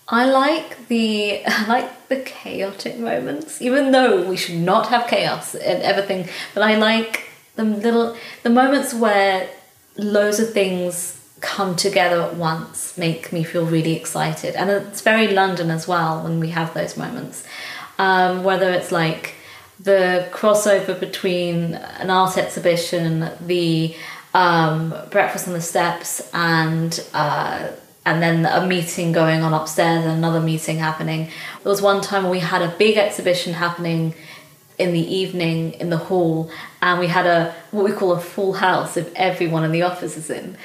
I 0.08 0.26
like 0.26 0.88
the 0.88 1.44
I 1.48 1.66
like 1.68 2.10
the 2.10 2.18
chaotic 2.18 2.98
moments, 2.98 3.62
even 3.62 3.92
though 3.92 4.28
we 4.28 4.36
should 4.36 4.58
not 4.58 4.88
have 4.88 5.08
chaos 5.08 5.56
and 5.56 5.82
everything. 5.84 6.28
But 6.54 6.64
I 6.64 6.76
like 6.76 7.31
the 7.56 7.64
little 7.64 8.16
the 8.44 8.50
moments 8.50 8.94
where 8.94 9.50
loads 9.98 10.40
of 10.40 10.54
things 10.54 11.18
come 11.42 11.76
together 11.76 12.22
at 12.22 12.36
once 12.36 12.98
make 12.98 13.34
me 13.34 13.44
feel 13.44 13.66
really 13.66 13.96
excited, 13.96 14.56
and 14.56 14.70
it's 14.70 15.02
very 15.02 15.28
London 15.28 15.70
as 15.70 15.88
well 15.88 16.24
when 16.24 16.40
we 16.40 16.50
have 16.50 16.74
those 16.74 16.98
moments. 16.98 17.46
Um, 17.98 18.44
whether 18.44 18.72
it's 18.72 18.92
like 18.92 19.36
the 19.80 20.28
crossover 20.32 21.00
between 21.00 21.74
an 21.74 22.10
art 22.10 22.38
exhibition, 22.38 23.30
the 23.46 23.96
um, 24.34 24.94
breakfast 25.10 25.48
on 25.48 25.54
the 25.54 25.62
steps, 25.62 26.30
and 26.34 27.04
uh, 27.14 27.68
and 28.06 28.22
then 28.22 28.46
a 28.46 28.66
meeting 28.66 29.12
going 29.12 29.42
on 29.42 29.54
upstairs 29.54 30.04
and 30.06 30.14
another 30.14 30.40
meeting 30.40 30.78
happening. 30.78 31.30
There 31.64 31.70
was 31.70 31.82
one 31.82 32.02
time 32.02 32.30
we 32.30 32.40
had 32.40 32.62
a 32.62 32.70
big 32.78 32.98
exhibition 32.98 33.54
happening 33.54 34.16
in 34.82 34.94
the 34.94 35.16
evening 35.22 35.74
in 35.74 35.90
the 35.90 35.98
hall, 36.10 36.50
and 36.82 37.00
we 37.00 37.08
had 37.08 37.26
a 37.26 37.54
what 37.72 37.84
we 37.86 37.92
call 37.92 38.12
a 38.14 38.20
full 38.20 38.54
house 38.54 38.98
if 38.98 39.08
everyone 39.16 39.64
in 39.64 39.72
the 39.72 39.84
office 39.84 40.18
is 40.18 40.30
in, 40.30 40.58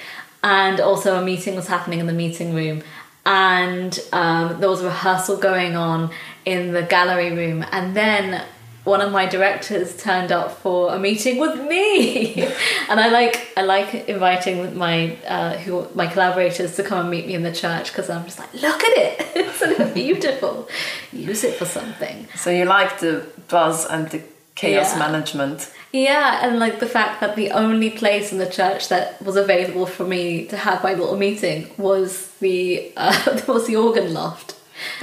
and 0.43 0.81
also 0.81 1.17
a 1.21 1.23
meeting 1.23 1.55
was 1.55 1.69
happening 1.69 1.99
in 2.01 2.07
the 2.07 2.19
meeting 2.25 2.55
room, 2.55 2.83
and 3.25 3.93
um, 4.13 4.61
there 4.61 4.71
was 4.71 4.83
a 4.83 4.87
rehearsal 4.87 5.37
going 5.37 5.77
on 5.77 6.11
in 6.45 6.73
the 6.73 6.83
gallery 6.83 7.33
room, 7.33 7.65
and 7.73 7.95
then 7.95 8.43
one 8.87 9.01
of 9.01 9.11
my 9.11 9.27
directors 9.27 9.97
turned 9.97 10.31
up 10.31 10.53
for 10.63 10.95
a 10.95 10.99
meeting 10.99 11.39
with 11.39 11.61
me. 11.67 12.49
And 12.89 13.01
i 13.01 13.09
like 13.09 13.49
i 13.57 13.63
like 13.63 14.09
inviting 14.09 14.77
my 14.79 15.17
uh, 15.27 15.57
who 15.59 15.89
my 15.95 16.07
collaborators 16.07 16.77
to 16.77 16.83
come 16.85 17.01
and 17.01 17.11
meet 17.11 17.27
me 17.27 17.35
in 17.35 17.43
the 17.43 17.53
church 17.53 17.91
because 17.91 18.09
i'm 18.09 18.25
just 18.25 18.39
like 18.39 18.53
look 18.55 18.81
at 18.85 18.97
it 18.97 19.27
it's 19.35 19.93
beautiful. 19.93 20.69
Use 21.13 21.45
it 21.45 21.55
for 21.55 21.65
something. 21.65 22.29
So 22.37 22.51
you 22.51 22.65
like 22.65 23.01
the 23.01 23.27
buzz 23.49 23.85
and 23.87 24.09
the 24.11 24.23
chaos 24.55 24.93
yeah. 24.93 24.99
management? 24.99 25.73
Yeah 25.93 26.47
and 26.47 26.59
like 26.59 26.81
the 26.81 26.87
fact 26.87 27.21
that 27.21 27.37
the 27.37 27.51
only 27.51 27.91
place 27.91 28.33
in 28.33 28.39
the 28.39 28.49
church 28.49 28.89
that 28.89 29.21
was 29.23 29.37
available 29.37 29.87
for 29.87 30.05
me 30.05 30.47
to 30.47 30.57
have 30.57 30.83
my 30.83 30.95
little 30.95 31.17
meeting 31.17 31.71
was 31.77 32.29
the 32.41 32.93
uh, 32.97 33.41
was 33.49 33.67
the 33.67 33.77
organ 33.77 34.13
loft 34.15 34.57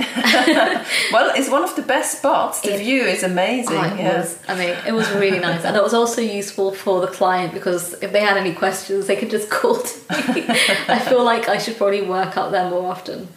well, 1.12 1.32
it's 1.36 1.50
one 1.50 1.64
of 1.64 1.76
the 1.76 1.82
best 1.82 2.20
spots. 2.20 2.62
The 2.62 2.76
it, 2.76 2.80
view 2.80 3.04
is 3.04 3.24
amazing. 3.24 3.78
Oh, 3.78 3.96
yeah. 3.96 4.20
Was, 4.20 4.40
I 4.48 4.56
mean, 4.56 4.76
it 4.88 4.94
was 4.94 5.10
really 5.12 5.40
nice, 5.40 5.66
and 5.66 5.76
it 5.76 5.84
was 5.84 5.94
also 5.94 6.22
useful 6.22 6.72
for 6.72 7.02
the 7.02 7.08
client 7.08 7.54
because 7.54 7.94
if 8.02 8.12
they 8.12 8.22
had 8.22 8.38
any 8.38 8.54
questions, 8.54 9.08
they 9.08 9.16
could 9.16 9.30
just 9.30 9.50
call 9.58 9.76
to 9.76 10.34
me. 10.34 10.46
I 10.88 11.00
feel 11.00 11.24
like 11.24 11.50
I 11.50 11.58
should 11.58 11.78
probably 11.78 12.02
work 12.02 12.38
out 12.38 12.52
there 12.52 12.70
more 12.70 12.92
often. 12.92 13.28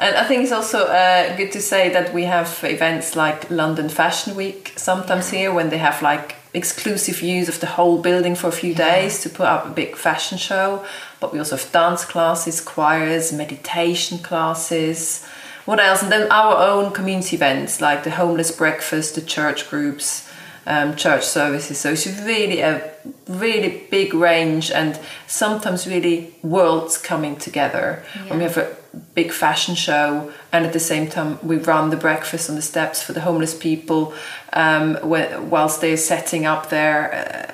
And 0.00 0.16
I 0.16 0.24
think 0.24 0.42
it's 0.42 0.52
also 0.52 0.86
uh, 0.86 1.36
good 1.36 1.52
to 1.52 1.60
say 1.60 1.88
that 1.90 2.12
we 2.12 2.24
have 2.24 2.60
events 2.64 3.14
like 3.14 3.48
London 3.48 3.88
Fashion 3.88 4.34
Week 4.34 4.72
sometimes 4.76 5.30
here 5.30 5.52
when 5.52 5.70
they 5.70 5.78
have 5.78 6.02
like 6.02 6.34
exclusive 6.52 7.18
views 7.18 7.48
of 7.48 7.60
the 7.60 7.66
whole 7.66 8.02
building 8.02 8.34
for 8.34 8.48
a 8.48 8.52
few 8.52 8.72
yeah. 8.72 8.90
days 8.90 9.20
to 9.22 9.28
put 9.28 9.46
up 9.46 9.66
a 9.66 9.70
big 9.70 9.94
fashion 9.94 10.36
show. 10.36 10.84
But 11.20 11.32
we 11.32 11.38
also 11.38 11.56
have 11.56 11.70
dance 11.70 12.04
classes, 12.04 12.60
choirs, 12.60 13.32
meditation 13.32 14.18
classes 14.18 15.24
what 15.68 15.80
else? 15.80 16.02
And 16.02 16.10
then 16.10 16.32
our 16.32 16.56
own 16.56 16.92
community 16.92 17.36
events 17.36 17.82
like 17.82 18.02
the 18.02 18.12
homeless 18.12 18.50
breakfast, 18.50 19.16
the 19.16 19.20
church 19.20 19.68
groups, 19.68 20.26
um, 20.66 20.96
church 20.96 21.24
services. 21.24 21.76
So 21.76 21.90
it's 21.92 22.06
really 22.06 22.60
a 22.60 22.90
really 23.28 23.86
big 23.90 24.14
range 24.14 24.70
and 24.70 24.98
sometimes 25.26 25.86
really 25.86 26.32
worlds 26.42 26.96
coming 26.96 27.36
together. 27.36 28.02
Yeah. 28.16 28.30
When 28.30 28.38
we 28.38 28.44
have 28.44 28.56
a 28.56 28.76
big 29.14 29.30
fashion 29.30 29.74
show 29.74 30.32
and 30.52 30.64
at 30.64 30.72
the 30.72 30.80
same 30.80 31.06
time 31.06 31.38
we 31.46 31.58
run 31.58 31.90
the 31.90 31.98
breakfast 31.98 32.48
on 32.48 32.56
the 32.56 32.62
steps 32.62 33.02
for 33.02 33.12
the 33.12 33.20
homeless 33.20 33.54
people 33.54 34.14
um, 34.54 34.96
whilst 35.02 35.82
they're 35.82 35.98
setting 35.98 36.46
up 36.46 36.70
their 36.70 36.98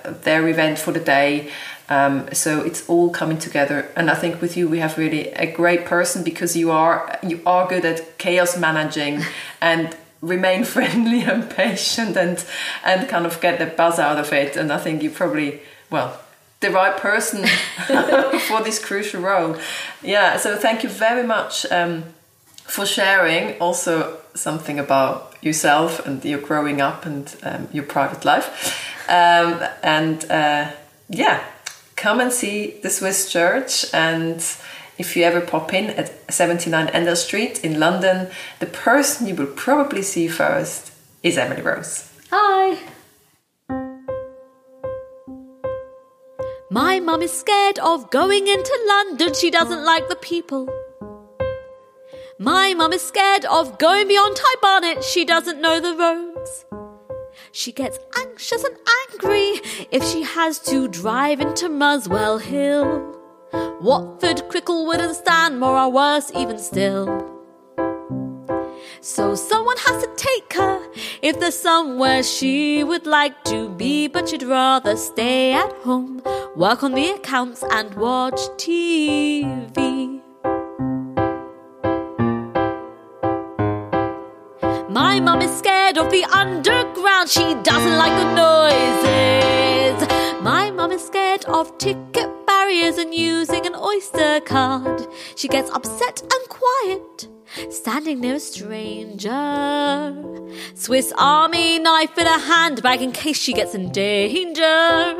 uh, 0.06 0.10
their 0.22 0.46
event 0.46 0.78
for 0.78 0.92
the 0.92 1.00
day. 1.00 1.50
Um, 1.88 2.32
so 2.32 2.62
it's 2.62 2.88
all 2.88 3.10
coming 3.10 3.38
together, 3.38 3.90
and 3.94 4.10
I 4.10 4.14
think 4.14 4.40
with 4.40 4.56
you 4.56 4.68
we 4.68 4.78
have 4.78 4.96
really 4.96 5.28
a 5.32 5.50
great 5.50 5.84
person 5.84 6.24
because 6.24 6.56
you 6.56 6.70
are 6.70 7.18
you 7.22 7.40
are 7.44 7.68
good 7.68 7.84
at 7.84 8.18
chaos 8.18 8.56
managing 8.56 9.22
and 9.60 9.96
remain 10.20 10.64
friendly 10.74 11.22
and 11.22 11.50
patient 11.50 12.16
and 12.16 12.44
and 12.84 13.08
kind 13.08 13.26
of 13.26 13.40
get 13.40 13.58
the 13.58 13.66
buzz 13.66 13.98
out 13.98 14.18
of 14.18 14.32
it. 14.32 14.56
And 14.56 14.72
I 14.72 14.78
think 14.78 15.02
you 15.02 15.10
probably 15.10 15.60
well 15.90 16.18
the 16.60 16.70
right 16.70 16.96
person 16.96 17.46
for 18.48 18.62
this 18.62 18.82
crucial 18.82 19.20
role. 19.20 19.56
Yeah. 20.02 20.38
So 20.38 20.56
thank 20.56 20.82
you 20.82 20.88
very 20.88 21.22
much 21.22 21.66
um, 21.70 22.04
for 22.64 22.86
sharing 22.86 23.58
also 23.60 24.18
something 24.34 24.78
about 24.78 25.34
yourself 25.42 26.04
and 26.06 26.24
your 26.24 26.40
growing 26.40 26.80
up 26.80 27.04
and 27.04 27.36
um, 27.42 27.68
your 27.72 27.84
private 27.84 28.24
life. 28.24 28.80
Um, 29.08 29.62
and 29.82 30.24
uh, 30.30 30.70
yeah, 31.08 31.44
come 32.04 32.20
and 32.20 32.30
see 32.30 32.72
the 32.82 32.90
Swiss 32.90 33.32
Church. 33.32 33.86
And 33.94 34.36
if 34.98 35.16
you 35.16 35.24
ever 35.24 35.40
pop 35.40 35.72
in 35.72 35.86
at 36.00 36.08
79 36.30 36.88
Endell 36.88 37.16
Street 37.16 37.64
in 37.64 37.80
London, 37.80 38.28
the 38.60 38.66
person 38.66 39.26
you 39.26 39.34
will 39.34 39.54
probably 39.66 40.02
see 40.02 40.28
first 40.28 40.92
is 41.22 41.38
Emily 41.38 41.62
Rose. 41.62 42.12
Hi. 42.30 42.78
My 46.70 47.00
mum 47.00 47.22
is 47.22 47.32
scared 47.32 47.78
of 47.78 48.10
going 48.10 48.48
into 48.48 48.74
London. 48.86 49.32
She 49.32 49.50
doesn't 49.50 49.82
like 49.92 50.06
the 50.10 50.16
people. 50.16 50.68
My 52.38 52.74
mum 52.74 52.92
is 52.92 53.00
scared 53.00 53.46
of 53.46 53.78
going 53.78 54.08
beyond 54.08 54.36
High 54.38 54.60
Barnet. 54.60 55.02
She 55.02 55.24
doesn't 55.24 55.58
know 55.58 55.80
the 55.80 55.96
roads. 55.96 56.83
She 57.52 57.72
gets 57.72 57.98
anxious 58.18 58.64
and 58.64 58.76
angry 59.12 59.60
if 59.90 60.04
she 60.04 60.22
has 60.22 60.58
to 60.60 60.88
drive 60.88 61.40
into 61.40 61.68
Muswell 61.68 62.38
Hill. 62.38 63.20
Watford, 63.80 64.38
Cricklewood, 64.48 64.98
and 64.98 65.14
Stanmore 65.14 65.76
are 65.76 65.90
worse 65.90 66.32
even 66.34 66.58
still. 66.58 67.30
So 69.00 69.34
someone 69.34 69.76
has 69.76 70.02
to 70.02 70.10
take 70.16 70.54
her 70.54 70.80
if 71.20 71.38
there's 71.38 71.58
somewhere 71.58 72.22
she 72.22 72.82
would 72.82 73.06
like 73.06 73.44
to 73.44 73.68
be, 73.68 74.08
but 74.08 74.28
she'd 74.28 74.42
rather 74.42 74.96
stay 74.96 75.52
at 75.52 75.72
home, 75.84 76.22
work 76.56 76.82
on 76.82 76.94
the 76.94 77.10
accounts, 77.10 77.62
and 77.70 77.94
watch 77.94 78.40
TV. 78.56 80.23
My 84.94 85.18
mum 85.18 85.42
is 85.42 85.50
scared 85.58 85.98
of 85.98 86.12
the 86.12 86.22
underground, 86.26 87.28
she 87.28 87.56
doesn't 87.64 87.96
like 87.98 88.12
the 88.12 88.32
noises. 88.32 90.08
My 90.40 90.70
mum 90.70 90.92
is 90.92 91.04
scared 91.04 91.44
of 91.46 91.76
ticket 91.78 92.30
barriers 92.46 92.98
and 92.98 93.12
using 93.12 93.66
an 93.66 93.74
Oyster 93.74 94.38
card. 94.42 95.08
She 95.34 95.48
gets 95.48 95.68
upset 95.70 96.22
and 96.22 96.48
quiet 96.48 97.26
standing 97.70 98.20
near 98.20 98.36
a 98.36 98.40
stranger. 98.40 100.14
Swiss 100.74 101.12
Army 101.18 101.78
knife 101.78 102.16
in 102.18 102.26
her 102.26 102.38
handbag 102.38 103.02
in 103.02 103.12
case 103.12 103.38
she 103.38 103.52
gets 103.52 103.74
in 103.74 103.90
danger. 103.92 105.14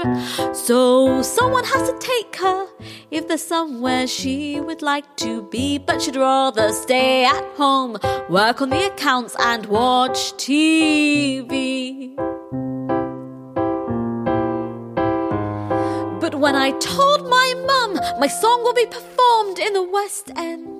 So 0.53 1.23
someone 1.23 1.65
has 1.65 1.91
to 1.91 1.99
take 1.99 2.37
her 2.37 2.67
if 3.11 3.29
there's 3.29 3.43
somewhere 3.43 4.07
she 4.07 4.61
would 4.61 4.83
like 4.83 5.17
to 5.17 5.43
be, 5.43 5.79
but 5.79 6.03
she'd 6.03 6.17
rather 6.17 6.73
stay 6.73 7.25
at 7.25 7.45
home, 7.57 7.97
work 8.29 8.61
on 8.61 8.71
the 8.71 8.87
accounts, 8.87 9.37
and 9.39 9.67
watch 9.67 10.33
TV. 10.35 12.17
But 16.21 16.37
when 16.37 16.57
I 16.57 16.71
told 16.79 17.29
my 17.29 17.55
mum 17.67 18.01
my 18.19 18.27
song 18.27 18.63
will 18.65 18.75
be 18.75 18.87
performed 18.87 19.59
in 19.59 19.73
the 19.75 19.83
West 19.83 20.31
End, 20.37 20.74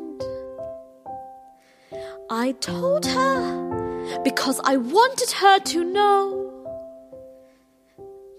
I 2.31 2.53
told 2.53 3.05
her 3.07 4.21
because 4.23 4.61
I 4.65 4.77
wanted 4.79 5.31
her 5.31 5.59
to 5.59 5.85
know. 5.85 6.41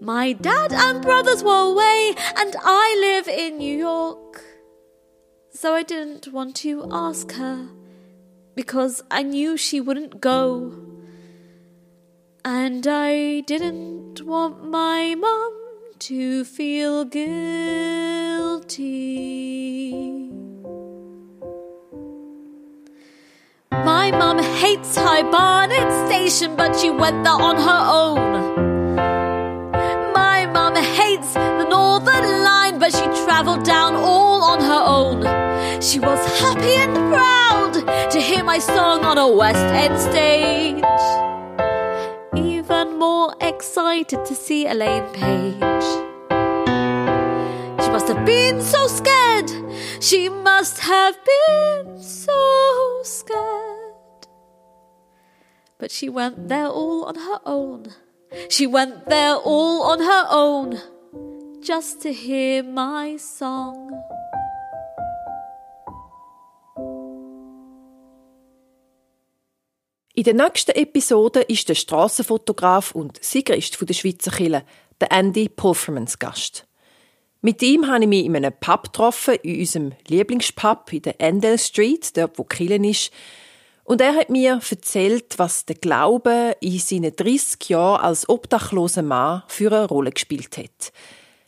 My 0.01 0.33
dad 0.33 0.73
and 0.73 1.01
brothers 1.01 1.43
were 1.43 1.71
away, 1.71 2.15
and 2.35 2.55
I 2.63 2.97
live 2.99 3.27
in 3.27 3.57
New 3.57 3.77
York. 3.77 4.43
So 5.51 5.73
I 5.73 5.83
didn't 5.83 6.27
want 6.33 6.55
to 6.57 6.87
ask 6.91 7.31
her 7.33 7.69
because 8.55 9.03
I 9.11 9.23
knew 9.23 9.55
she 9.57 9.79
wouldn't 9.79 10.19
go. 10.19 10.73
And 12.43 12.85
I 12.87 13.41
didn't 13.41 14.21
want 14.21 14.69
my 14.69 15.15
mum 15.15 15.53
to 15.99 16.43
feel 16.43 17.05
guilty. 17.05 17.25
My 23.85 24.09
mum 24.09 24.39
hates 24.39 24.95
High 24.95 25.21
Barnet 25.21 26.07
Station, 26.07 26.55
but 26.55 26.75
she 26.75 26.89
went 26.89 27.23
there 27.23 27.33
on 27.33 27.55
her 27.55 27.83
own. 28.01 28.31
My 30.11 30.47
mum 30.47 30.75
hates 30.75 31.33
the 31.33 31.67
Northern 31.69 32.43
Line, 32.43 32.79
but 32.79 32.91
she 32.91 33.05
travelled 33.23 33.63
down 33.63 33.95
all 33.95 34.41
on 34.41 34.59
her 34.59 34.83
own. 34.97 35.21
She 35.83 35.99
was 35.99 36.19
happy 36.39 36.75
and 36.85 36.95
proud 37.13 38.09
to 38.09 38.19
hear 38.19 38.43
my 38.43 38.57
song 38.57 39.05
on 39.05 39.19
a 39.19 39.27
West 39.27 39.67
End 39.83 39.99
stage. 39.99 40.83
Even 42.35 42.97
more 42.97 43.35
excited 43.39 44.25
to 44.25 44.33
see 44.33 44.65
Elaine 44.65 45.07
Paige. 45.13 46.04
Must 47.95 48.09
have 48.09 48.25
been 48.25 48.61
so 48.61 48.87
scared. 48.87 49.49
She 50.01 50.27
must 50.27 50.79
have 50.79 51.15
been 51.23 51.97
so 51.97 52.99
scared. 53.03 54.27
But 55.77 55.91
she 55.91 56.09
went 56.09 56.49
there 56.49 56.67
all 56.67 57.05
on 57.05 57.15
her 57.15 57.39
own. 57.45 57.93
She 58.49 58.67
went 58.67 59.05
there 59.05 59.35
all 59.35 59.83
on 59.83 60.01
her 60.01 60.25
own 60.29 60.77
just 61.61 62.01
to 62.01 62.11
hear 62.11 62.63
my 62.63 63.15
song. 63.15 63.93
In 70.15 70.23
der 70.25 70.33
nächsten 70.33 70.71
Episode 70.75 71.43
ist 71.43 71.69
der 71.69 71.75
Strassenfotograf 71.75 72.93
und 72.93 73.23
Sigrist 73.23 73.77
der 73.79 73.93
Schweizer 73.93 74.31
Kille, 74.31 74.65
der 74.99 75.13
Andy 75.13 75.47
Pulvermans 75.47 76.19
Gast. 76.19 76.67
Mit 77.45 77.61
ihm 77.61 77.85
habe 77.85 78.01
ich 78.01 78.09
mich 78.09 78.25
in 78.25 78.35
einem 78.35 78.51
Pub 78.59 78.85
getroffen, 78.85 79.35
in 79.43 79.59
unserem 79.59 79.91
Lieblingspub 80.07 80.91
in 80.91 81.03
der 81.03 81.21
Endell 81.21 81.59
Street, 81.59 82.17
dort 82.17 82.39
wo 82.39 82.43
Killen 82.43 82.83
ist. 82.83 83.11
Und 83.83 84.01
er 84.01 84.15
hat 84.15 84.31
mir 84.31 84.59
erzählt, 84.67 85.37
was 85.37 85.63
der 85.63 85.75
Glaube 85.75 86.57
in 86.59 86.79
seinen 86.79 87.15
30 87.15 87.69
Jahren 87.69 88.01
als 88.01 88.27
obdachloser 88.27 89.03
Mann 89.03 89.43
für 89.47 89.71
eine 89.71 89.85
Rolle 89.85 90.09
gespielt 90.09 90.57
hat. 90.57 90.91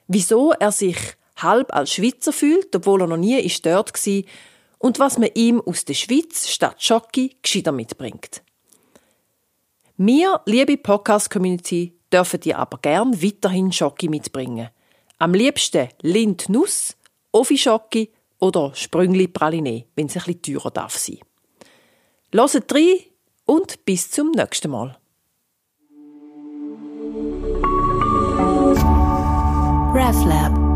Wieso 0.07 0.51
er 0.51 0.71
sich 0.71 0.99
halb 1.37 1.73
als 1.73 1.93
Schweizer 1.93 2.31
fühlt, 2.31 2.75
obwohl 2.75 3.01
er 3.01 3.07
noch 3.07 3.17
nie 3.17 3.39
ist 3.39 3.65
dort 3.65 3.91
war, 3.91 4.23
und 4.77 4.99
was 4.99 5.17
man 5.17 5.31
ihm 5.33 5.59
aus 5.61 5.83
der 5.83 5.95
Schweiz 5.95 6.47
statt 6.47 6.75
Schocki 6.77 7.37
gescheiter 7.41 7.71
mitbringt. 7.71 8.43
Wir, 9.97 10.41
liebe 10.45 10.77
Podcast-Community, 10.77 11.97
dürfen 12.13 12.39
dir 12.39 12.59
aber 12.59 12.77
gern 12.77 13.19
weiterhin 13.19 13.71
Schocki 13.71 14.09
mitbringen. 14.09 14.69
Am 15.19 15.33
liebsten 15.33 15.89
Lindnuss, 16.03 16.95
Offi-Schocki 17.31 18.11
oder 18.39 18.75
Sprüngli 18.75 19.27
Praline, 19.27 19.85
wenn 19.95 20.05
es 20.05 20.15
ein 20.15 20.23
bisschen 20.23 20.41
teurer 20.59 20.69
darf 20.69 20.95
sein. 20.95 21.17
Hört 22.31 22.73
rein 22.73 22.99
und 23.45 23.83
bis 23.83 24.11
zum 24.11 24.29
nächsten 24.31 24.69
Mal. 24.69 24.97
RefLab 29.95 30.66